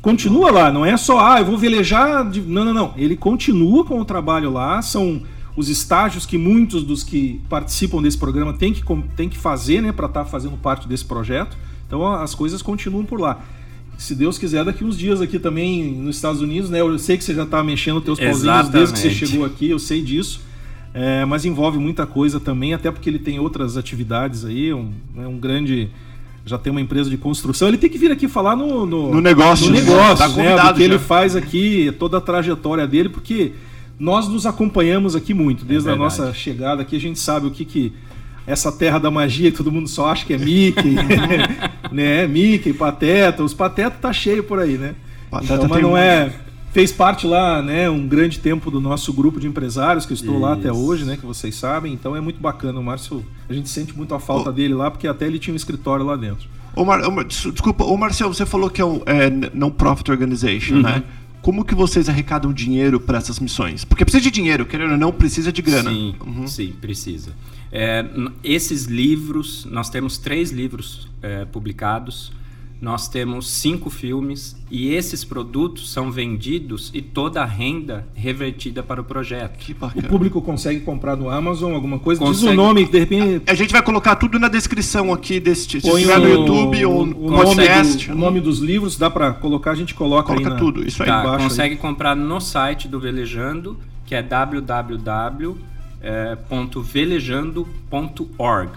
continua 0.02 0.52
lá, 0.52 0.72
não 0.72 0.86
é 0.86 0.96
só, 0.98 1.20
ah, 1.20 1.40
eu 1.40 1.46
vou 1.46 1.58
velejar. 1.58 2.30
De... 2.30 2.42
Não, 2.42 2.64
não, 2.64 2.74
não. 2.74 2.94
Ele 2.96 3.18
continua 3.18 3.84
com 3.84 4.00
o 4.00 4.06
trabalho 4.06 4.52
lá, 4.52 4.82
são 4.84 5.24
os 5.56 5.70
estágios 5.70 6.26
que 6.26 6.38
muitos 6.38 6.84
dos 6.84 7.04
que 7.04 7.42
participam 7.50 8.02
desse 8.02 8.18
programa 8.18 8.54
têm 8.54 8.74
que, 8.74 8.84
têm 9.16 9.30
que 9.30 9.38
fazer, 9.38 9.82
né, 9.82 9.92
para 9.92 10.08
estar 10.08 10.24
tá 10.24 10.30
fazendo 10.30 10.58
parte 10.58 10.88
desse 10.88 11.06
projeto. 11.06 11.58
Então, 11.88 12.06
as 12.08 12.34
coisas 12.34 12.62
continuam 12.62 13.06
por 13.06 13.20
lá 13.20 13.42
se 14.02 14.16
Deus 14.16 14.40
quiser, 14.40 14.66
daqui 14.66 14.84
uns 14.84 14.98
dias 14.98 15.22
aqui 15.22 15.38
também 15.38 15.92
nos 15.92 16.16
Estados 16.16 16.42
Unidos, 16.42 16.72
né? 16.72 16.82
Eu 16.82 16.98
sei 16.98 17.20
que 17.20 17.24
você 17.24 17.36
já 17.36 17.44
está 17.44 17.64
mexendo 17.64 17.98
os 17.98 18.04
teus 18.04 18.20
pauzinhos 18.20 18.70
desde 18.70 18.94
que 18.94 19.00
você 19.00 19.12
chegou 19.12 19.46
aqui, 19.46 19.70
eu 19.70 19.78
sei 19.78 20.02
disso. 20.02 20.42
É, 20.92 21.24
mas 21.24 21.46
envolve 21.46 21.78
muita 21.78 22.08
coisa 22.08 22.40
também, 22.40 22.74
até 22.74 22.90
porque 22.90 23.08
ele 23.08 23.20
tem 23.20 23.40
outras 23.40 23.78
atividades 23.78 24.44
aí, 24.44 24.74
um, 24.74 24.92
é 25.18 25.28
um 25.28 25.38
grande. 25.38 25.88
Já 26.44 26.58
tem 26.58 26.72
uma 26.72 26.82
empresa 26.82 27.12
de 27.12 27.18
construção. 27.18 27.68
Ele 27.68 27.78
tem 27.78 27.92
que 27.92 28.00
vir 28.00 28.12
aqui 28.12 28.28
falar 28.28 28.56
no, 28.56 28.88
no, 28.88 29.12
no 29.12 29.22
negócio, 29.22 29.68
no 29.68 29.74
negócio 29.74 30.18
tá 30.18 30.28
né? 30.30 30.56
Do 30.56 30.74
que 30.74 30.80
já. 30.80 30.86
ele 30.86 30.98
faz 30.98 31.36
aqui, 31.36 31.94
toda 32.00 32.18
a 32.18 32.22
trajetória 32.22 32.88
dele, 32.88 33.08
porque 33.10 33.54
nós 34.02 34.28
nos 34.28 34.48
acompanhamos 34.48 35.16
aqui 35.16 35.32
muito, 35.32 35.64
desde 35.64 35.88
é 35.88 35.92
a 35.92 35.96
nossa 35.96 36.34
chegada 36.34 36.82
aqui, 36.82 36.96
a 36.96 37.00
gente 37.00 37.20
sabe 37.20 37.46
o 37.46 37.52
que, 37.52 37.64
que 37.64 37.94
essa 38.48 38.72
terra 38.72 38.98
da 38.98 39.12
magia 39.12 39.52
que 39.52 39.58
todo 39.58 39.72
mundo 39.72 39.88
só 39.88 40.08
acha 40.08 40.26
que 40.26 40.34
é 40.34 40.40
Mickey, 40.40 40.96
né? 41.94 42.26
Mickey, 42.26 42.74
Pateta, 42.74 43.44
os 43.44 43.54
Pateta 43.54 43.98
tá 44.02 44.12
cheio 44.12 44.44
por 44.44 44.58
aí, 44.58 44.76
né? 44.76 44.96
Pateta 45.30 45.54
então, 45.54 45.70
mas 45.70 45.84
não 45.84 45.96
é 45.96 46.34
fez 46.72 46.92
parte 46.92 47.28
lá, 47.28 47.62
né, 47.62 47.90
um 47.90 48.08
grande 48.08 48.40
tempo 48.40 48.72
do 48.72 48.80
nosso 48.80 49.12
grupo 49.12 49.42
de 49.42 49.46
empresários 49.46 50.06
que 50.06 50.14
eu 50.14 50.16
estou 50.16 50.36
Isso. 50.36 50.42
lá 50.42 50.54
até 50.54 50.72
hoje, 50.72 51.04
né, 51.04 51.18
que 51.18 51.26
vocês 51.26 51.54
sabem. 51.54 51.94
Então 51.94 52.16
é 52.16 52.22
muito 52.22 52.40
bacana 52.40 52.80
o 52.80 52.84
Márcio. 52.84 53.24
A 53.50 53.54
gente 53.54 53.70
sente 53.70 53.96
muito 53.96 54.16
a 54.16 54.20
falta 54.20 54.50
oh. 54.50 54.54
dele 54.54 54.74
lá 54.74 54.90
porque 54.90 55.06
até 55.06 55.28
ele 55.28 55.38
tinha 55.38 55.54
um 55.54 55.58
escritório 55.58 56.06
lá 56.06 56.16
dentro. 56.16 56.48
Ô, 56.76 56.86
Mar... 56.86 57.02
Desculpa, 57.26 57.84
ô 57.84 57.98
Marcelo, 57.98 58.34
você 58.34 58.46
falou 58.46 58.70
que 58.70 58.82
é 58.82 58.86
um 58.86 59.02
é, 59.06 59.30
não 59.54 59.70
profit 59.70 60.10
organization, 60.10 60.76
uhum. 60.76 60.82
né? 60.82 61.04
Como 61.42 61.66
que 61.66 61.74
vocês 61.74 62.08
arrecadam 62.08 62.54
dinheiro 62.54 63.00
para 63.00 63.18
essas 63.18 63.40
missões? 63.40 63.84
Porque 63.84 64.06
precisa 64.06 64.24
de 64.24 64.30
dinheiro, 64.30 64.66
querendo 64.66 64.92
ou 64.92 64.98
não, 64.98 65.12
precisa 65.12 65.52
de 65.52 65.62
grana. 65.62 65.90
Sim, 65.90 66.16
uhum. 66.26 66.48
sim, 66.48 66.74
precisa. 66.80 67.34
É, 67.72 68.06
esses 68.44 68.86
livros, 68.86 69.66
nós 69.66 69.90
temos 69.90 70.18
três 70.18 70.52
livros 70.52 71.08
é, 71.22 71.46
publicados, 71.46 72.32
nós 72.82 73.08
temos 73.08 73.50
cinco 73.50 73.90
filmes 73.90 74.56
e 74.70 74.94
esses 74.94 75.24
produtos 75.24 75.94
são 75.94 76.12
vendidos 76.12 76.90
e 76.94 77.02
toda 77.02 77.42
a 77.42 77.46
renda 77.46 78.08
revertida 78.16 78.82
para 78.82 79.00
o 79.00 79.04
projeto. 79.04 79.58
Que 79.60 79.74
bacana. 79.74 80.08
O 80.08 80.10
público 80.10 80.42
consegue 80.42 80.80
comprar 80.80 81.16
no 81.16 81.30
Amazon 81.30 81.74
alguma 81.74 82.00
coisa? 82.00 82.20
Consegue. 82.20 82.48
Diz 82.48 82.52
o 82.52 82.56
nome, 82.56 82.86
de 82.86 83.00
repente. 83.00 83.44
A, 83.48 83.52
a 83.52 83.56
gente 83.56 83.72
vai 83.72 83.84
colocar 83.84 84.16
tudo 84.16 84.40
na 84.40 84.48
descrição 84.48 85.14
aqui 85.14 85.40
deste. 85.40 85.80
Se 85.80 85.88
no 85.88 86.00
YouTube 86.00 86.86
ou 86.86 87.06
no 87.06 87.16
podcast. 87.30 88.08
Do, 88.08 88.14
o 88.14 88.18
nome 88.18 88.42
dos 88.42 88.60
livros, 88.60 88.98
dá 88.98 89.10
para 89.10 89.32
colocar, 89.34 89.72
a 89.72 89.76
gente 89.76 89.94
coloca 89.94 90.34
Coloca 90.34 90.50
na, 90.50 90.56
tudo, 90.56 90.86
isso 90.86 91.04
aí. 91.04 91.10
Tá, 91.10 91.22
embaixo. 91.22 91.50
Consegue 91.50 91.76
aí. 91.76 91.80
comprar 91.80 92.16
no 92.16 92.42
site 92.42 92.88
do 92.88 93.00
Velejando, 93.00 93.78
que 94.06 94.16
é 94.16 94.24
www 94.24 95.72
é, 96.02 96.38
.velejando.org. 96.84 98.72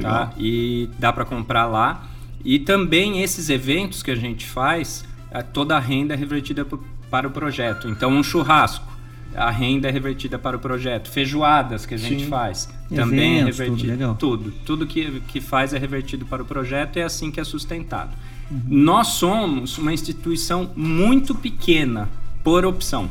Tá? 0.00 0.32
E 0.38 0.88
dá 0.98 1.12
para 1.12 1.24
comprar 1.24 1.66
lá. 1.66 2.08
E 2.44 2.58
também 2.58 3.22
esses 3.22 3.48
eventos 3.48 4.02
que 4.02 4.10
a 4.10 4.14
gente 4.14 4.46
faz, 4.46 5.04
é, 5.30 5.42
toda 5.42 5.76
a 5.76 5.80
renda 5.80 6.14
é 6.14 6.16
revertida 6.16 6.66
para 7.10 7.26
o 7.26 7.30
projeto. 7.30 7.88
Então, 7.88 8.10
um 8.10 8.22
churrasco, 8.22 8.90
a 9.34 9.50
renda 9.50 9.88
é 9.88 9.90
revertida 9.90 10.38
para 10.38 10.56
o 10.56 10.60
projeto. 10.60 11.10
Feijoadas 11.10 11.86
que 11.86 11.94
a 11.94 11.98
gente 11.98 12.24
Sim. 12.24 12.28
faz, 12.28 12.68
Eventos, 12.90 12.96
também 12.96 13.40
é 13.40 13.44
revertido. 13.44 13.96
Tudo, 13.96 14.14
tudo, 14.16 14.54
tudo, 14.64 14.86
que, 14.86 15.20
que 15.28 15.40
faz 15.40 15.72
é 15.72 15.78
revertido 15.78 16.26
para 16.26 16.42
o 16.42 16.46
projeto 16.46 16.96
e 16.96 17.00
é 17.00 17.04
assim 17.04 17.30
que 17.30 17.40
é 17.40 17.44
sustentado. 17.44 18.10
Uhum. 18.50 18.62
Nós 18.66 19.08
somos 19.08 19.78
uma 19.78 19.92
instituição 19.92 20.70
muito 20.76 21.34
pequena, 21.34 22.08
por 22.42 22.64
opção 22.66 23.08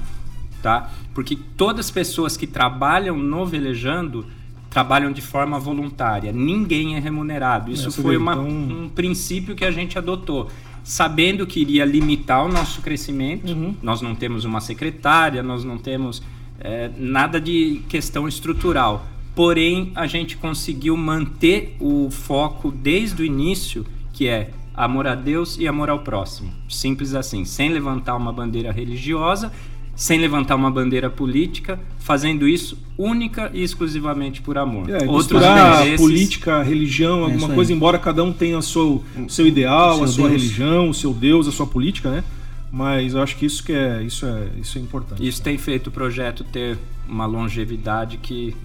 tá? 0.62 0.90
Porque 1.14 1.38
todas 1.58 1.88
as 1.88 1.92
pessoas 1.92 2.38
que 2.38 2.48
trabalham 2.48 3.18
no 3.18 3.46
velejando 3.46 4.26
trabalham 4.72 5.12
de 5.12 5.22
forma 5.22 5.60
voluntária, 5.60 6.32
ninguém 6.32 6.96
é 6.96 7.00
remunerado. 7.00 7.70
Isso 7.72 7.92
foi 7.92 8.16
uma, 8.16 8.32
então... 8.32 8.48
um 8.48 8.90
princípio 8.90 9.54
que 9.54 9.66
a 9.66 9.70
gente 9.70 9.98
adotou, 9.98 10.50
sabendo 10.82 11.46
que 11.46 11.60
iria 11.60 11.84
limitar 11.84 12.46
o 12.46 12.48
nosso 12.48 12.82
crescimento. 12.82 13.52
Uhum. 13.52 13.76
Nós 13.84 14.02
não 14.02 14.16
temos 14.16 14.46
uma 14.46 14.62
secretária, 14.62 15.44
nós 15.44 15.66
não 15.66 15.78
temos 15.78 16.24
é, 16.58 16.90
nada 16.98 17.40
de 17.40 17.82
questão 17.90 18.30
estrutural. 18.30 19.06
Porém, 19.36 19.92
a 19.94 20.08
gente 20.08 20.38
conseguiu 20.38 20.96
manter 20.96 21.76
o 21.78 22.10
foco 22.10 22.72
desde 22.72 23.24
o 23.24 23.26
início, 23.26 23.86
que 24.14 24.30
é 24.30 24.52
amor 24.74 25.06
a 25.06 25.16
Deus 25.16 25.58
e 25.58 25.68
amor 25.68 25.90
ao 25.90 26.00
próximo. 26.00 26.50
Simples 26.70 27.14
assim, 27.14 27.44
sem 27.44 27.70
levantar 27.70 28.16
uma 28.16 28.32
bandeira 28.32 28.72
religiosa 28.72 29.52
sem 29.96 30.20
levantar 30.20 30.56
uma 30.56 30.72
bandeira 30.72 31.10
política, 31.10 31.80
fazendo 32.00 32.48
isso 32.48 32.78
única 32.98 33.52
e 33.54 33.62
exclusivamente 33.62 34.42
por 34.42 34.58
amor. 34.58 34.90
É, 34.90 35.06
Outros 35.06 35.42
interesses... 35.42 36.00
política, 36.00 36.64
religião, 36.64 37.22
é 37.22 37.24
alguma 37.26 37.50
coisa, 37.50 37.74
embora 37.74 38.00
cada 38.00 38.24
um 38.24 38.32
tenha 38.34 38.58
o 38.58 38.62
seu, 38.62 39.04
seu 39.28 39.46
ideal, 39.46 39.96
seu 39.96 40.04
a 40.04 40.08
sua 40.08 40.30
Deus. 40.30 40.42
religião, 40.42 40.90
o 40.90 40.94
seu 40.94 41.14
Deus, 41.14 41.48
a 41.48 41.52
sua 41.52 41.68
política, 41.68 42.10
né? 42.10 42.24
Mas 42.72 43.14
eu 43.14 43.22
acho 43.22 43.36
que 43.36 43.46
isso 43.46 43.64
que 43.64 43.74
é 43.74 44.02
isso 44.02 44.26
é 44.26 44.48
isso 44.62 44.78
é 44.78 44.82
importante. 44.82 45.28
Isso 45.28 45.42
tem 45.42 45.58
feito 45.58 45.88
o 45.88 45.92
projeto 45.92 46.44
ter 46.44 46.78
uma 47.08 47.26
longevidade 47.26 48.18
que 48.18 48.56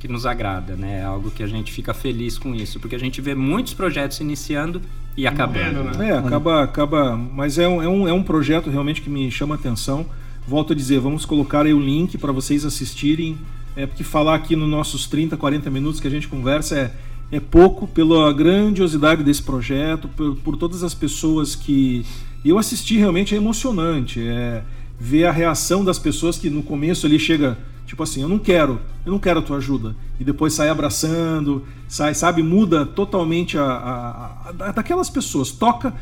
que 0.00 0.08
nos 0.08 0.26
agrada, 0.26 0.76
né? 0.76 0.98
É 0.98 1.04
algo 1.04 1.30
que 1.30 1.42
a 1.42 1.46
gente 1.46 1.72
fica 1.72 1.94
feliz 1.94 2.36
com 2.36 2.54
isso, 2.54 2.78
porque 2.78 2.94
a 2.94 2.98
gente 2.98 3.22
vê 3.22 3.34
muitos 3.34 3.72
projetos 3.72 4.20
iniciando 4.20 4.82
e 5.16 5.26
acabando. 5.26 5.82
Né? 5.96 6.10
É, 6.10 6.18
acaba, 6.18 6.62
acaba, 6.62 7.16
mas 7.16 7.56
é 7.58 7.66
um, 7.66 7.82
é 7.82 7.88
um, 7.88 8.08
é 8.08 8.12
um 8.12 8.22
projeto 8.22 8.68
realmente 8.68 9.00
que 9.00 9.08
me 9.08 9.30
chama 9.30 9.54
a 9.54 9.58
atenção. 9.58 10.04
Volto 10.46 10.72
a 10.72 10.76
dizer, 10.76 11.00
vamos 11.00 11.24
colocar 11.24 11.64
aí 11.64 11.72
o 11.72 11.80
link 11.80 12.18
para 12.18 12.30
vocês 12.32 12.64
assistirem, 12.64 13.38
é 13.74 13.86
porque 13.86 14.04
falar 14.04 14.34
aqui 14.34 14.54
nos 14.54 14.68
nossos 14.68 15.06
30, 15.06 15.36
40 15.36 15.70
minutos 15.70 16.00
que 16.00 16.06
a 16.06 16.10
gente 16.10 16.28
conversa 16.28 16.78
é, 16.78 16.92
é 17.32 17.40
pouco 17.40 17.86
pela 17.86 18.32
grandiosidade 18.32 19.24
desse 19.24 19.42
projeto, 19.42 20.08
por, 20.08 20.36
por 20.36 20.56
todas 20.56 20.82
as 20.82 20.94
pessoas 20.94 21.54
que 21.54 22.04
eu 22.44 22.58
assisti 22.58 22.98
realmente 22.98 23.34
é 23.34 23.38
emocionante, 23.38 24.20
é 24.20 24.62
ver 25.00 25.24
a 25.24 25.32
reação 25.32 25.84
das 25.84 25.98
pessoas 25.98 26.38
que 26.38 26.50
no 26.50 26.62
começo 26.62 27.06
ali 27.06 27.18
chega 27.18 27.56
tipo 27.86 28.02
assim, 28.02 28.22
eu 28.22 28.28
não 28.28 28.38
quero, 28.38 28.80
eu 29.04 29.12
não 29.12 29.18
quero 29.18 29.40
a 29.40 29.42
tua 29.42 29.58
ajuda. 29.58 29.94
E 30.18 30.24
depois 30.24 30.52
sai 30.52 30.68
abraçando, 30.68 31.64
sai, 31.88 32.14
sabe, 32.14 32.42
muda 32.42 32.84
totalmente 32.84 33.56
a, 33.58 33.64
a, 33.64 34.48
a, 34.48 34.72
daquelas 34.72 35.10
pessoas, 35.10 35.50
toca 35.50 35.94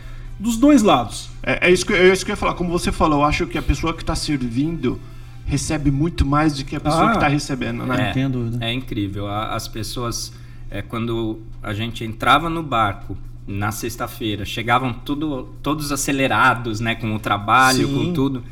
dos 0.43 0.57
dois 0.57 0.83
lados. 0.83 1.31
É, 1.43 1.69
é, 1.69 1.73
isso 1.73 1.87
que, 1.87 1.93
é 1.93 2.13
isso 2.13 2.25
que 2.25 2.33
eu 2.33 2.35
ia 2.35 2.37
falar. 2.37 2.55
Como 2.55 2.71
você 2.71 2.91
falou, 2.91 3.21
eu 3.21 3.25
acho 3.25 3.47
que 3.47 3.57
a 3.57 3.63
pessoa 3.63 3.95
que 3.95 4.03
está 4.03 4.17
servindo 4.17 5.01
recebe 5.47 5.91
muito 5.91 6.27
mais 6.27 6.57
do 6.57 6.65
que 6.65 6.75
a 6.75 6.81
pessoa 6.81 7.05
ah, 7.05 7.11
que 7.11 7.17
está 7.17 7.29
recebendo, 7.29 7.87
né? 7.87 8.13
É, 8.61 8.69
é 8.69 8.73
incrível. 8.73 9.29
As 9.29 9.69
pessoas, 9.69 10.33
é, 10.69 10.83
quando 10.83 11.41
a 11.63 11.73
gente 11.73 12.05
entrava 12.05 12.51
no 12.51 12.63
barco 12.63 13.17
na 13.47 13.71
sexta-feira, 13.71 14.45
chegavam 14.45 14.93
tudo, 14.93 15.49
todos 15.63 15.93
acelerados, 15.93 16.81
né, 16.81 16.95
com 16.95 17.15
o 17.15 17.19
trabalho, 17.19 17.87
Sim. 17.87 17.95
com 17.95 18.13
tudo. 18.13 18.43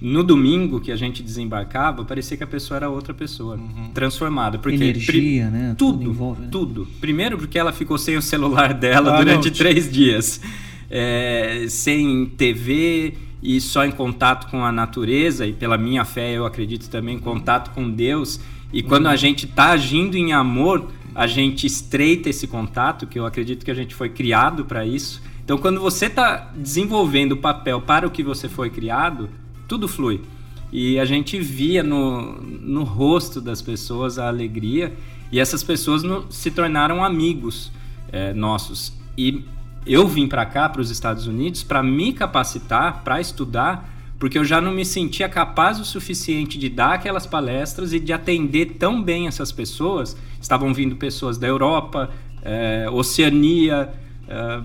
No 0.00 0.22
domingo 0.22 0.80
que 0.80 0.92
a 0.92 0.96
gente 0.96 1.24
desembarcava, 1.24 2.04
parecia 2.04 2.36
que 2.36 2.44
a 2.44 2.46
pessoa 2.46 2.76
era 2.76 2.88
outra 2.88 3.12
pessoa, 3.12 3.56
uhum. 3.56 3.90
transformada. 3.92 4.56
Porque 4.56 4.76
Energia, 4.76 5.50
né? 5.50 5.74
Tudo, 5.76 5.98
tudo, 5.98 6.10
envolve, 6.10 6.42
né? 6.42 6.48
tudo. 6.52 6.88
Primeiro 7.00 7.36
porque 7.36 7.58
ela 7.58 7.72
ficou 7.72 7.98
sem 7.98 8.16
o 8.16 8.22
celular 8.22 8.72
dela 8.74 9.14
ah, 9.14 9.18
durante 9.18 9.50
não, 9.50 9.56
três 9.56 9.90
dias 9.90 10.40
é, 10.90 11.66
sem 11.68 12.26
TV 12.26 13.14
e 13.42 13.60
só 13.60 13.84
em 13.84 13.90
contato 13.90 14.50
com 14.50 14.64
a 14.64 14.72
natureza, 14.72 15.46
e 15.46 15.52
pela 15.52 15.78
minha 15.78 16.04
fé 16.04 16.32
eu 16.32 16.44
acredito 16.44 16.88
também 16.88 17.16
em 17.16 17.20
contato 17.20 17.70
com 17.72 17.88
Deus. 17.88 18.40
E 18.72 18.82
quando 18.82 19.06
a 19.06 19.16
gente 19.16 19.46
está 19.46 19.70
agindo 19.70 20.16
em 20.16 20.32
amor, 20.32 20.90
a 21.14 21.26
gente 21.26 21.66
estreita 21.66 22.28
esse 22.28 22.46
contato, 22.46 23.06
que 23.06 23.18
eu 23.18 23.24
acredito 23.24 23.64
que 23.64 23.70
a 23.70 23.74
gente 23.74 23.94
foi 23.94 24.08
criado 24.08 24.64
para 24.64 24.84
isso. 24.84 25.22
Então, 25.44 25.56
quando 25.56 25.80
você 25.80 26.06
está 26.06 26.50
desenvolvendo 26.54 27.32
o 27.32 27.36
papel 27.36 27.80
para 27.80 28.06
o 28.06 28.10
que 28.10 28.22
você 28.22 28.48
foi 28.48 28.68
criado, 28.68 29.30
tudo 29.66 29.88
flui. 29.88 30.20
E 30.70 30.98
a 30.98 31.04
gente 31.06 31.38
via 31.38 31.82
no, 31.82 32.40
no 32.42 32.84
rosto 32.84 33.40
das 33.40 33.62
pessoas 33.62 34.18
a 34.18 34.28
alegria, 34.28 34.92
e 35.32 35.40
essas 35.40 35.62
pessoas 35.62 36.02
no, 36.02 36.30
se 36.30 36.50
tornaram 36.50 37.02
amigos 37.02 37.72
é, 38.12 38.32
nossos 38.32 38.92
e 39.16 39.44
eu 39.86 40.06
vim 40.06 40.26
para 40.26 40.44
cá, 40.44 40.68
para 40.68 40.80
os 40.80 40.90
Estados 40.90 41.26
Unidos, 41.26 41.62
para 41.62 41.82
me 41.82 42.12
capacitar, 42.12 43.02
para 43.02 43.20
estudar, 43.20 43.88
porque 44.18 44.38
eu 44.38 44.44
já 44.44 44.60
não 44.60 44.72
me 44.72 44.84
sentia 44.84 45.28
capaz 45.28 45.78
o 45.78 45.84
suficiente 45.84 46.58
de 46.58 46.68
dar 46.68 46.94
aquelas 46.94 47.26
palestras 47.26 47.92
e 47.92 48.00
de 48.00 48.12
atender 48.12 48.76
tão 48.78 49.02
bem 49.02 49.26
essas 49.26 49.52
pessoas. 49.52 50.16
Estavam 50.40 50.74
vindo 50.74 50.96
pessoas 50.96 51.38
da 51.38 51.46
Europa, 51.46 52.10
é, 52.42 52.88
Oceania, 52.90 53.92
é, 54.28 54.60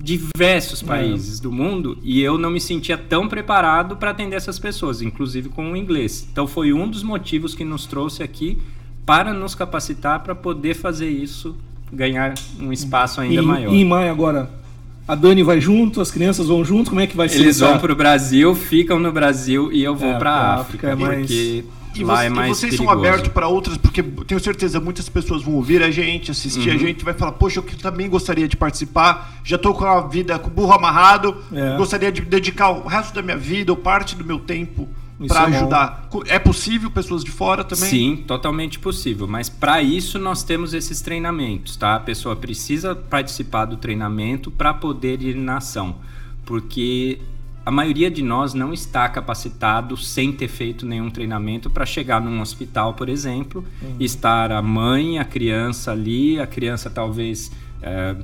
diversos 0.00 0.82
países 0.82 1.38
é. 1.38 1.42
do 1.42 1.50
mundo, 1.50 1.98
e 2.02 2.20
eu 2.20 2.36
não 2.36 2.50
me 2.50 2.60
sentia 2.60 2.98
tão 2.98 3.28
preparado 3.28 3.96
para 3.96 4.10
atender 4.10 4.36
essas 4.36 4.58
pessoas, 4.58 5.00
inclusive 5.00 5.48
com 5.48 5.72
o 5.72 5.76
inglês. 5.76 6.28
Então 6.30 6.46
foi 6.46 6.72
um 6.72 6.88
dos 6.88 7.02
motivos 7.02 7.54
que 7.54 7.64
nos 7.64 7.86
trouxe 7.86 8.22
aqui 8.22 8.58
para 9.06 9.32
nos 9.32 9.54
capacitar 9.54 10.22
para 10.22 10.34
poder 10.34 10.74
fazer 10.74 11.08
isso, 11.08 11.56
ganhar 11.92 12.34
um 12.60 12.72
espaço 12.72 13.20
ainda 13.20 13.42
e, 13.42 13.44
maior. 13.44 13.72
E 13.72 13.80
em 13.80 13.84
maio 13.84 14.10
agora, 14.10 14.50
a 15.06 15.14
Dani 15.14 15.42
vai 15.42 15.60
junto, 15.60 16.00
as 16.00 16.10
crianças 16.10 16.48
vão 16.48 16.64
junto, 16.64 16.90
como 16.90 17.00
é 17.00 17.06
que 17.06 17.16
vai 17.16 17.28
ser? 17.28 17.40
Eles 17.40 17.60
vão 17.60 17.78
para 17.78 17.92
o 17.92 17.96
Brasil, 17.96 18.54
ficam 18.54 18.98
no 18.98 19.10
Brasil 19.10 19.72
e 19.72 19.82
eu 19.82 19.94
vou 19.96 20.10
é, 20.10 20.18
para 20.18 20.30
a 20.30 20.54
África, 20.60 20.92
África 20.92 21.12
é 21.12 21.18
porque 21.18 21.64
e, 21.94 22.04
lá 22.04 22.18
você, 22.18 22.26
é 22.26 22.28
mais 22.28 22.50
e 22.50 22.54
vocês 22.54 22.70
perigoso. 22.76 22.98
são 22.98 23.06
abertos 23.06 23.28
para 23.28 23.48
outras, 23.48 23.76
porque 23.76 24.02
tenho 24.02 24.40
certeza 24.40 24.80
muitas 24.80 25.08
pessoas 25.08 25.42
vão 25.42 25.54
ouvir 25.54 25.82
a 25.82 25.90
gente, 25.90 26.30
assistir 26.30 26.68
uhum. 26.68 26.74
a 26.74 26.78
gente, 26.78 27.04
vai 27.04 27.14
falar, 27.14 27.32
poxa, 27.32 27.60
eu 27.60 27.78
também 27.78 28.08
gostaria 28.08 28.46
de 28.46 28.56
participar, 28.56 29.40
já 29.42 29.56
estou 29.56 29.74
com 29.74 29.84
a 29.84 30.06
vida 30.06 30.38
com 30.38 30.48
o 30.48 30.50
burro 30.50 30.72
amarrado, 30.72 31.36
é. 31.52 31.76
gostaria 31.76 32.12
de 32.12 32.20
dedicar 32.20 32.70
o 32.70 32.86
resto 32.86 33.14
da 33.14 33.22
minha 33.22 33.36
vida 33.36 33.72
ou 33.72 33.76
parte 33.76 34.14
do 34.14 34.24
meu 34.24 34.38
tempo 34.38 34.88
para 35.26 35.50
é 35.50 35.56
ajudar. 35.56 36.08
É 36.26 36.38
possível 36.38 36.90
pessoas 36.90 37.24
de 37.24 37.30
fora 37.30 37.64
também? 37.64 37.88
Sim, 37.88 38.16
totalmente 38.26 38.78
possível. 38.78 39.26
Mas 39.26 39.48
para 39.48 39.82
isso 39.82 40.18
nós 40.18 40.44
temos 40.44 40.74
esses 40.74 41.00
treinamentos, 41.00 41.76
tá? 41.76 41.96
A 41.96 42.00
pessoa 42.00 42.36
precisa 42.36 42.94
participar 42.94 43.64
do 43.64 43.76
treinamento 43.76 44.50
para 44.50 44.72
poder 44.72 45.20
ir 45.22 45.34
na 45.34 45.56
ação, 45.56 45.96
porque 46.44 47.18
a 47.66 47.70
maioria 47.70 48.10
de 48.10 48.22
nós 48.22 48.54
não 48.54 48.72
está 48.72 49.08
capacitado 49.08 49.96
sem 49.96 50.32
ter 50.32 50.48
feito 50.48 50.86
nenhum 50.86 51.10
treinamento 51.10 51.68
para 51.68 51.84
chegar 51.84 52.20
num 52.20 52.40
hospital, 52.40 52.94
por 52.94 53.08
exemplo, 53.08 53.64
uhum. 53.82 53.96
estar 54.00 54.52
a 54.52 54.62
mãe, 54.62 55.18
a 55.18 55.24
criança 55.24 55.92
ali, 55.92 56.40
a 56.40 56.46
criança 56.46 56.88
talvez 56.88 57.50
é, 57.82 58.16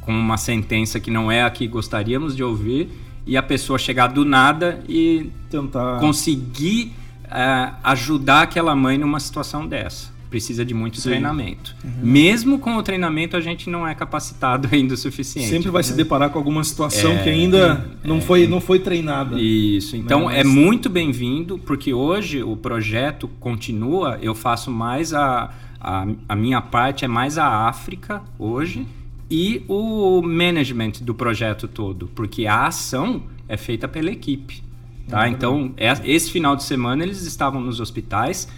com 0.00 0.12
uma 0.12 0.36
sentença 0.36 0.98
que 0.98 1.10
não 1.10 1.30
é 1.30 1.42
a 1.42 1.50
que 1.50 1.68
gostaríamos 1.68 2.34
de 2.34 2.42
ouvir 2.42 2.88
e 3.28 3.36
a 3.36 3.42
pessoa 3.42 3.78
chegar 3.78 4.06
do 4.06 4.24
nada 4.24 4.80
e 4.88 5.30
tentar 5.50 6.00
conseguir 6.00 6.94
uh, 7.26 7.74
ajudar 7.84 8.42
aquela 8.42 8.74
mãe 8.74 8.96
numa 8.96 9.20
situação 9.20 9.66
dessa. 9.66 10.16
Precisa 10.30 10.64
de 10.64 10.72
muito 10.72 10.98
Sim. 10.98 11.10
treinamento. 11.10 11.76
Uhum. 11.84 11.90
Mesmo 12.02 12.58
com 12.58 12.76
o 12.76 12.82
treinamento, 12.82 13.36
a 13.36 13.40
gente 13.40 13.68
não 13.68 13.86
é 13.86 13.94
capacitado 13.94 14.68
ainda 14.72 14.94
o 14.94 14.96
suficiente. 14.96 15.48
Sempre 15.48 15.70
vai 15.70 15.80
né? 15.80 15.88
se 15.88 15.92
deparar 15.92 16.30
com 16.30 16.38
alguma 16.38 16.64
situação 16.64 17.12
é, 17.12 17.22
que 17.22 17.28
ainda 17.28 17.86
é, 18.02 18.08
não, 18.08 18.18
foi, 18.20 18.46
não 18.46 18.62
foi 18.62 18.78
treinada. 18.78 19.38
Isso. 19.38 19.94
Então 19.94 20.24
Mas... 20.24 20.38
é 20.38 20.44
muito 20.44 20.88
bem-vindo, 20.88 21.58
porque 21.58 21.92
hoje 21.92 22.42
o 22.42 22.56
projeto 22.56 23.28
continua. 23.38 24.18
Eu 24.22 24.34
faço 24.34 24.70
mais 24.70 25.12
a, 25.12 25.50
a, 25.78 26.06
a 26.26 26.34
minha 26.34 26.62
parte, 26.62 27.04
é 27.04 27.08
mais 27.08 27.36
a 27.36 27.68
África 27.68 28.22
hoje 28.38 28.86
e 29.30 29.62
o 29.68 30.22
management 30.22 30.92
do 31.02 31.14
projeto 31.14 31.68
todo, 31.68 32.08
porque 32.14 32.46
a 32.46 32.66
ação 32.66 33.22
é 33.48 33.56
feita 33.56 33.86
pela 33.86 34.10
equipe. 34.10 34.62
Tá? 35.08 35.22
Uhum. 35.22 35.26
Então, 35.26 35.72
é, 35.76 35.92
esse 36.04 36.30
final 36.30 36.56
de 36.56 36.62
semana 36.62 37.02
eles 37.02 37.22
estavam 37.22 37.60
nos 37.60 37.80
hospitais. 37.80 38.48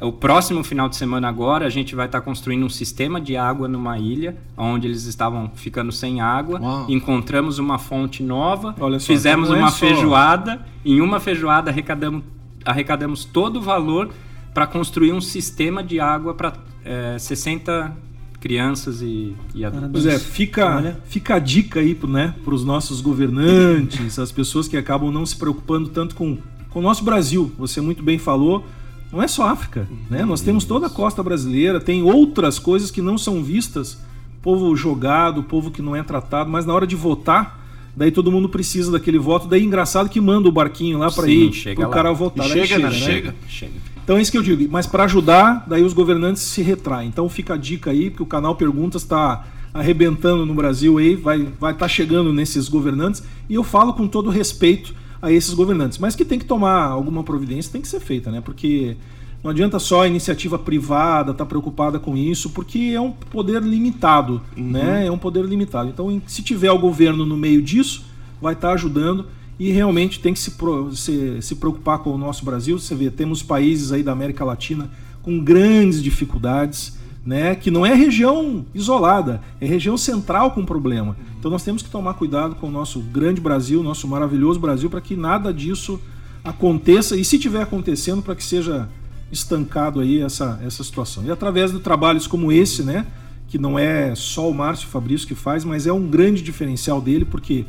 O 0.00 0.10
próximo 0.10 0.64
final 0.64 0.88
de 0.88 0.96
semana 0.96 1.28
agora 1.28 1.66
a 1.66 1.70
gente 1.70 1.94
vai 1.94 2.06
estar 2.06 2.20
tá 2.20 2.24
construindo 2.24 2.64
um 2.64 2.68
sistema 2.68 3.20
de 3.20 3.36
água 3.36 3.68
numa 3.68 3.98
ilha, 3.98 4.36
onde 4.56 4.88
eles 4.88 5.04
estavam 5.04 5.50
ficando 5.54 5.92
sem 5.92 6.20
água. 6.20 6.60
Uau. 6.60 6.86
Encontramos 6.88 7.58
uma 7.58 7.78
fonte 7.78 8.22
nova, 8.22 8.74
só, 8.78 8.98
fizemos 9.00 9.48
uma 9.50 9.68
é 9.68 9.70
feijoada. 9.70 10.60
Em 10.84 11.00
uma 11.00 11.20
feijoada 11.20 11.70
arrecadamos, 11.70 12.24
arrecadamos 12.64 13.24
todo 13.24 13.58
o 13.58 13.62
valor 13.62 14.10
para 14.52 14.66
construir 14.66 15.12
um 15.12 15.20
sistema 15.20 15.84
de 15.84 16.00
água 16.00 16.34
para 16.34 16.54
é, 16.84 17.16
60 17.18 17.96
crianças 18.42 19.00
e, 19.00 19.36
e 19.54 19.64
adultos. 19.64 19.90
Pois 19.92 20.06
é, 20.06 20.18
fica, 20.18 20.98
fica 21.06 21.36
a 21.36 21.38
dica 21.38 21.78
aí 21.78 21.96
né, 22.08 22.34
para 22.44 22.52
os 22.52 22.64
nossos 22.64 23.00
governantes, 23.00 24.18
as 24.18 24.32
pessoas 24.32 24.66
que 24.66 24.76
acabam 24.76 25.12
não 25.12 25.24
se 25.24 25.36
preocupando 25.36 25.88
tanto 25.88 26.16
com, 26.16 26.36
com 26.68 26.80
o 26.80 26.82
nosso 26.82 27.04
Brasil. 27.04 27.52
Você 27.56 27.80
muito 27.80 28.02
bem 28.02 28.18
falou, 28.18 28.66
não 29.12 29.22
é 29.22 29.28
só 29.28 29.48
África, 29.48 29.88
né? 30.10 30.24
Nós 30.24 30.40
temos 30.40 30.64
toda 30.64 30.88
a 30.88 30.90
costa 30.90 31.22
brasileira, 31.22 31.80
tem 31.80 32.02
outras 32.02 32.58
coisas 32.58 32.90
que 32.90 33.00
não 33.00 33.16
são 33.16 33.44
vistas, 33.44 33.96
povo 34.42 34.74
jogado, 34.74 35.44
povo 35.44 35.70
que 35.70 35.80
não 35.80 35.94
é 35.94 36.02
tratado, 36.02 36.50
mas 36.50 36.66
na 36.66 36.74
hora 36.74 36.86
de 36.86 36.96
votar, 36.96 37.60
daí 37.94 38.10
todo 38.10 38.32
mundo 38.32 38.48
precisa 38.48 38.90
daquele 38.90 39.20
voto, 39.20 39.46
daí 39.46 39.62
engraçado 39.62 40.08
que 40.08 40.20
manda 40.20 40.48
o 40.48 40.52
barquinho 40.52 40.98
lá 40.98 41.12
para 41.12 41.28
ir 41.28 41.74
para 41.76 41.86
o 41.86 41.90
cara 41.90 42.12
votar. 42.12 42.48
chega, 42.48 42.66
chega, 42.66 42.90
né? 42.90 42.90
chega, 42.90 43.34
chega. 43.46 43.91
Então 44.04 44.16
é 44.16 44.22
isso 44.22 44.32
que 44.32 44.38
eu 44.38 44.42
digo. 44.42 44.70
Mas 44.70 44.86
para 44.86 45.04
ajudar, 45.04 45.64
daí 45.66 45.82
os 45.82 45.92
governantes 45.92 46.42
se 46.42 46.62
retraem. 46.62 47.08
Então 47.08 47.28
fica 47.28 47.54
a 47.54 47.56
dica 47.56 47.90
aí, 47.90 48.10
porque 48.10 48.22
o 48.22 48.26
canal 48.26 48.54
Perguntas 48.54 49.02
está 49.02 49.46
arrebentando 49.72 50.44
no 50.44 50.54
Brasil 50.54 50.98
aí, 50.98 51.16
vai 51.16 51.38
estar 51.38 51.52
vai 51.58 51.74
tá 51.74 51.88
chegando 51.88 52.32
nesses 52.32 52.68
governantes. 52.68 53.22
E 53.48 53.54
eu 53.54 53.64
falo 53.64 53.94
com 53.94 54.06
todo 54.06 54.28
respeito 54.30 54.94
a 55.20 55.30
esses 55.30 55.54
governantes. 55.54 55.98
Mas 55.98 56.16
que 56.16 56.24
tem 56.24 56.38
que 56.38 56.44
tomar 56.44 56.84
alguma 56.84 57.22
providência, 57.22 57.72
tem 57.72 57.80
que 57.80 57.88
ser 57.88 58.00
feita, 58.00 58.30
né? 58.30 58.40
Porque 58.40 58.96
não 59.42 59.50
adianta 59.50 59.78
só 59.78 60.02
a 60.02 60.06
iniciativa 60.06 60.58
privada 60.58 61.30
estar 61.32 61.44
tá 61.44 61.48
preocupada 61.48 61.98
com 61.98 62.16
isso, 62.16 62.50
porque 62.50 62.92
é 62.94 63.00
um 63.00 63.12
poder 63.12 63.62
limitado, 63.62 64.42
uhum. 64.56 64.70
né? 64.70 65.06
É 65.06 65.10
um 65.10 65.18
poder 65.18 65.44
limitado. 65.44 65.88
Então, 65.88 66.20
se 66.26 66.42
tiver 66.42 66.70
o 66.70 66.78
governo 66.78 67.24
no 67.24 67.36
meio 67.36 67.62
disso, 67.62 68.04
vai 68.40 68.54
estar 68.54 68.68
tá 68.68 68.74
ajudando 68.74 69.26
e 69.58 69.70
realmente 69.70 70.20
tem 70.20 70.32
que 70.32 70.40
se, 70.40 70.52
se, 70.94 71.42
se 71.42 71.54
preocupar 71.56 71.98
com 71.98 72.10
o 72.10 72.18
nosso 72.18 72.44
Brasil. 72.44 72.78
Você 72.78 72.94
vê, 72.94 73.10
temos 73.10 73.42
países 73.42 73.92
aí 73.92 74.02
da 74.02 74.12
América 74.12 74.44
Latina 74.44 74.90
com 75.22 75.38
grandes 75.42 76.02
dificuldades, 76.02 76.98
né, 77.24 77.54
que 77.54 77.70
não 77.70 77.86
é 77.86 77.94
região 77.94 78.66
isolada, 78.74 79.40
é 79.60 79.66
região 79.66 79.96
central 79.96 80.50
com 80.50 80.64
problema. 80.64 81.16
Então 81.38 81.50
nós 81.50 81.62
temos 81.62 81.82
que 81.82 81.88
tomar 81.88 82.14
cuidado 82.14 82.56
com 82.56 82.66
o 82.66 82.70
nosso 82.70 83.00
grande 83.00 83.40
Brasil, 83.40 83.82
nosso 83.82 84.08
maravilhoso 84.08 84.58
Brasil, 84.58 84.90
para 84.90 85.00
que 85.00 85.14
nada 85.14 85.52
disso 85.52 86.00
aconteça 86.42 87.16
e 87.16 87.24
se 87.24 87.38
tiver 87.38 87.62
acontecendo, 87.62 88.22
para 88.22 88.34
que 88.34 88.42
seja 88.42 88.88
estancado 89.30 90.00
aí 90.00 90.20
essa, 90.20 90.60
essa 90.64 90.82
situação. 90.82 91.24
E 91.24 91.30
através 91.30 91.70
de 91.70 91.78
trabalhos 91.78 92.26
como 92.26 92.50
esse, 92.50 92.82
né, 92.82 93.06
que 93.46 93.58
não 93.58 93.78
é 93.78 94.14
só 94.14 94.50
o 94.50 94.54
Márcio 94.54 94.88
Fabrício 94.88 95.28
que 95.28 95.34
faz, 95.34 95.64
mas 95.64 95.86
é 95.86 95.92
um 95.92 96.06
grande 96.06 96.42
diferencial 96.42 97.00
dele, 97.00 97.24
porque 97.24 97.64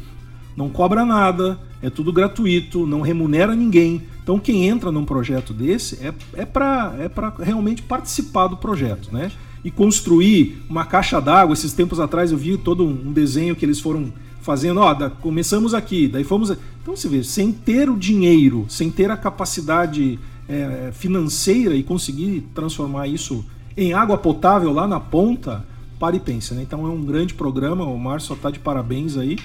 não 0.55 0.69
cobra 0.69 1.05
nada, 1.05 1.59
é 1.81 1.89
tudo 1.89 2.13
gratuito, 2.13 2.85
não 2.85 3.01
remunera 3.01 3.55
ninguém. 3.55 4.03
Então 4.21 4.39
quem 4.39 4.67
entra 4.67 4.91
num 4.91 5.03
projeto 5.03 5.53
desse 5.53 5.95
é, 5.95 6.13
é 6.33 6.45
para 6.45 6.93
é 6.99 7.43
realmente 7.43 7.81
participar 7.81 8.47
do 8.47 8.57
projeto, 8.57 9.09
né? 9.11 9.31
E 9.63 9.71
construir 9.71 10.61
uma 10.69 10.85
caixa 10.85 11.19
d'água. 11.19 11.53
Esses 11.53 11.73
tempos 11.73 11.99
atrás 11.99 12.31
eu 12.31 12.37
vi 12.37 12.57
todo 12.57 12.85
um 12.85 13.11
desenho 13.11 13.55
que 13.55 13.65
eles 13.65 13.79
foram 13.79 14.13
fazendo. 14.41 14.79
Ó, 14.79 14.93
da, 14.93 15.09
começamos 15.09 15.73
aqui, 15.73 16.07
daí 16.07 16.23
fomos. 16.23 16.51
Então 16.81 16.95
você 16.95 17.07
vê, 17.07 17.23
sem 17.23 17.51
ter 17.51 17.89
o 17.89 17.97
dinheiro, 17.97 18.65
sem 18.69 18.91
ter 18.91 19.09
a 19.09 19.17
capacidade 19.17 20.19
é, 20.47 20.91
financeira 20.93 21.75
e 21.75 21.83
conseguir 21.83 22.47
transformar 22.53 23.07
isso 23.07 23.43
em 23.75 23.93
água 23.93 24.17
potável 24.17 24.71
lá 24.71 24.87
na 24.87 24.99
ponta, 24.99 25.65
pare 25.99 26.17
e 26.17 26.19
pense, 26.19 26.53
né? 26.53 26.61
Então 26.61 26.85
é 26.85 26.89
um 26.89 27.03
grande 27.03 27.33
programa, 27.33 27.85
o 27.85 27.97
Márcio 27.97 28.29
só 28.29 28.33
está 28.35 28.51
de 28.51 28.59
parabéns 28.59 29.17
aí. 29.17 29.37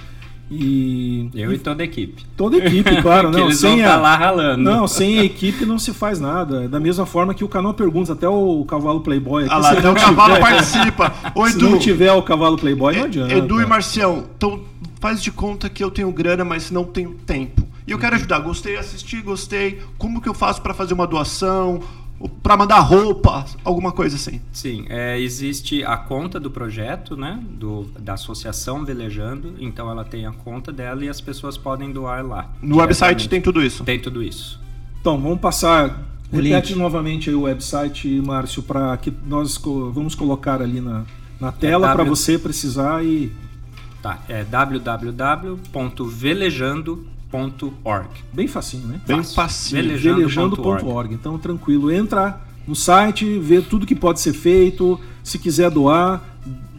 E, 0.50 1.28
eu 1.34 1.52
e 1.52 1.58
toda 1.58 1.82
a 1.82 1.84
equipe. 1.84 2.24
Toda 2.36 2.56
a 2.56 2.58
equipe, 2.58 2.96
claro. 3.02 3.30
não, 3.30 3.40
eles 3.40 3.58
sem 3.58 3.76
vão 3.76 3.86
a, 3.86 3.88
tá 3.88 3.96
lá 3.96 4.16
ralando. 4.16 4.62
Não, 4.62 4.88
sem 4.88 5.18
a 5.18 5.24
equipe 5.24 5.66
não 5.66 5.78
se 5.78 5.92
faz 5.92 6.18
nada. 6.18 6.68
Da 6.68 6.80
mesma 6.80 7.04
forma 7.04 7.34
que 7.34 7.44
o 7.44 7.48
canal 7.48 7.74
pergunta, 7.74 8.14
até 8.14 8.28
o 8.28 8.64
cavalo 8.64 9.00
Playboy. 9.00 9.44
Aqui, 9.44 9.52
ah 9.52 9.58
lá, 9.58 9.72
até 9.72 9.90
o 9.90 9.94
cavalo 9.94 10.34
tiver, 10.34 10.48
participa. 10.48 11.14
Ô, 11.34 11.46
Edu, 11.46 11.58
se 11.58 11.64
não 11.64 11.78
tiver 11.78 12.12
o 12.12 12.22
cavalo 12.22 12.56
Playboy, 12.56 12.96
não 12.96 13.04
adianta. 13.04 13.34
Edu 13.34 13.60
e 13.60 13.66
Marcião, 13.66 14.24
então 14.36 14.60
faz 15.00 15.22
de 15.22 15.30
conta 15.30 15.68
que 15.68 15.84
eu 15.84 15.90
tenho 15.90 16.10
grana, 16.10 16.44
mas 16.44 16.70
não 16.70 16.84
tenho 16.84 17.10
tempo. 17.26 17.68
E 17.86 17.90
eu 17.90 17.98
quero 17.98 18.16
ajudar. 18.16 18.40
Gostei, 18.40 18.76
assisti, 18.76 19.20
gostei. 19.22 19.80
Como 19.96 20.20
que 20.20 20.28
eu 20.28 20.34
faço 20.34 20.60
para 20.60 20.74
fazer 20.74 20.92
uma 20.92 21.06
doação? 21.06 21.80
Para 22.42 22.56
mandar 22.56 22.80
roupa, 22.80 23.44
alguma 23.62 23.92
coisa 23.92 24.16
assim. 24.16 24.40
Sim, 24.52 24.86
é, 24.88 25.20
existe 25.20 25.84
a 25.84 25.96
conta 25.96 26.40
do 26.40 26.50
projeto, 26.50 27.16
né, 27.16 27.40
do, 27.50 27.84
da 27.98 28.14
associação 28.14 28.84
Velejando, 28.84 29.54
então 29.60 29.88
ela 29.90 30.04
tem 30.04 30.26
a 30.26 30.32
conta 30.32 30.72
dela 30.72 31.04
e 31.04 31.08
as 31.08 31.20
pessoas 31.20 31.56
podem 31.56 31.92
doar 31.92 32.26
lá. 32.26 32.50
No 32.60 32.78
website 32.78 33.28
tem 33.28 33.40
tudo 33.40 33.62
isso? 33.62 33.84
Tem 33.84 34.00
tudo 34.00 34.20
isso. 34.22 34.60
Então, 35.00 35.20
vamos 35.20 35.40
passar, 35.40 36.02
o 36.32 36.36
repete 36.36 36.72
link. 36.72 36.78
novamente 36.78 37.30
aí 37.30 37.36
o 37.36 37.42
website, 37.42 38.08
Márcio, 38.20 38.62
para 38.62 38.96
que 38.96 39.12
nós 39.26 39.56
vamos 39.92 40.14
colocar 40.14 40.60
ali 40.60 40.80
na, 40.80 41.04
na 41.40 41.52
tela 41.52 41.90
é 41.90 41.92
para 41.92 42.04
w... 42.04 42.16
você 42.16 42.38
precisar 42.38 43.04
e... 43.04 43.30
Tá, 44.02 44.18
é 44.28 44.44
www.velejando.com 44.44 47.17
velejando.org. 47.30 48.08
Bem 48.32 48.48
facinho, 48.48 48.86
né? 48.86 49.00
Bem 49.06 49.22
facinho. 49.22 49.82
Velejando.org. 49.82 51.14
Então, 51.14 51.38
tranquilo. 51.38 51.90
Entra 51.90 52.40
no 52.66 52.74
site, 52.74 53.38
vê 53.38 53.60
tudo 53.60 53.86
que 53.86 53.94
pode 53.94 54.20
ser 54.20 54.32
feito. 54.32 54.98
Se 55.22 55.38
quiser 55.38 55.70
doar, 55.70 56.22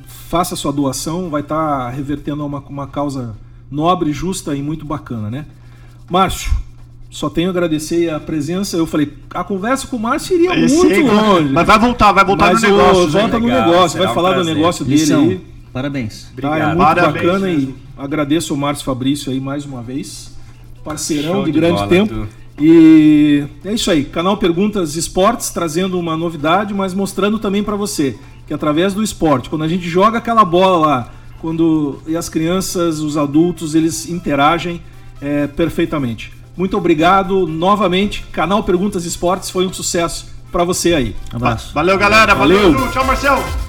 faça 0.08 0.56
sua 0.56 0.72
doação, 0.72 1.30
vai 1.30 1.42
estar 1.42 1.86
tá 1.86 1.90
revertendo 1.90 2.46
uma, 2.46 2.60
uma 2.60 2.88
causa 2.88 3.36
nobre, 3.70 4.12
justa 4.12 4.56
e 4.56 4.62
muito 4.62 4.86
bacana, 4.86 5.30
né? 5.30 5.46
Márcio, 6.10 6.52
só 7.10 7.30
tenho 7.30 7.50
a 7.50 7.52
agradecer 7.52 8.10
a 8.10 8.20
presença. 8.20 8.78
Eu 8.78 8.86
falei, 8.86 9.14
a 9.34 9.44
conversa 9.44 9.88
com 9.88 9.98
o 9.98 10.00
Márcio 10.00 10.36
iria 10.36 10.60
Esse 10.60 10.76
muito 10.76 10.94
aí, 10.94 11.02
longe. 11.04 11.50
Mas 11.54 11.68
vai 11.68 11.80
voltar, 11.80 12.12
vai 12.12 12.26
voltar 12.26 12.54
mas 12.54 12.62
no 12.62 12.70
negócio. 12.70 13.10
Volta 13.10 13.40
no 13.40 13.48
negócio, 13.48 14.00
vai 14.00 14.08
um 14.08 14.14
falar 14.14 14.34
prazer. 14.34 14.54
do 14.54 14.58
negócio 14.58 14.86
dele 14.86 15.00
Lição. 15.00 15.24
aí. 15.24 15.42
Parabéns. 15.72 16.32
Tá, 16.40 16.58
é 16.58 16.66
muito 16.66 16.78
Parabéns, 16.80 17.14
bacana 17.14 17.48
mesmo. 17.48 17.70
e 17.70 18.02
agradeço 18.02 18.54
o 18.56 18.58
Márcio 18.58 18.84
Fabrício 18.86 19.32
aí 19.32 19.40
mais 19.40 19.66
uma 19.66 19.84
vez. 19.84 20.39
Parceirão 20.84 21.34
Show 21.34 21.46
de, 21.46 21.52
de 21.52 21.60
grande 21.60 21.76
bola, 21.76 21.88
tempo. 21.88 22.14
Tu. 22.14 22.40
E 22.62 23.46
é 23.64 23.74
isso 23.74 23.90
aí, 23.90 24.04
canal 24.04 24.36
Perguntas 24.36 24.96
Esportes 24.96 25.50
trazendo 25.50 25.98
uma 25.98 26.18
novidade, 26.18 26.74
mas 26.74 26.94
mostrando 26.94 27.40
também 27.40 27.64
para 27.64 27.76
você 27.76 28.18
que 28.50 28.54
através 28.54 28.96
do 28.96 29.04
esporte, 29.04 29.48
quando 29.48 29.64
a 29.64 29.68
gente 29.68 29.88
joga 29.88 30.18
aquela 30.18 30.44
bola 30.44 30.88
lá, 30.88 31.12
quando 31.40 32.02
e 32.08 32.18
as 32.18 32.28
crianças, 32.28 33.00
os 33.00 33.16
adultos, 33.16 33.76
eles 33.76 34.10
interagem 34.10 34.82
é, 35.22 35.46
perfeitamente. 35.46 36.34
Muito 36.58 36.76
obrigado 36.76 37.46
novamente. 37.46 38.26
Canal 38.32 38.64
Perguntas 38.64 39.06
Esportes 39.06 39.52
foi 39.52 39.68
um 39.68 39.72
sucesso 39.72 40.28
para 40.52 40.64
você 40.64 40.96
aí. 40.96 41.16
Um 41.32 41.38
abraço. 41.38 41.74
Valeu, 41.76 41.98
galera. 41.98 42.34
Valeu. 42.34 42.74
Valeu. 42.74 42.92
Tchau, 42.92 43.06
Marcelo. 43.06 43.69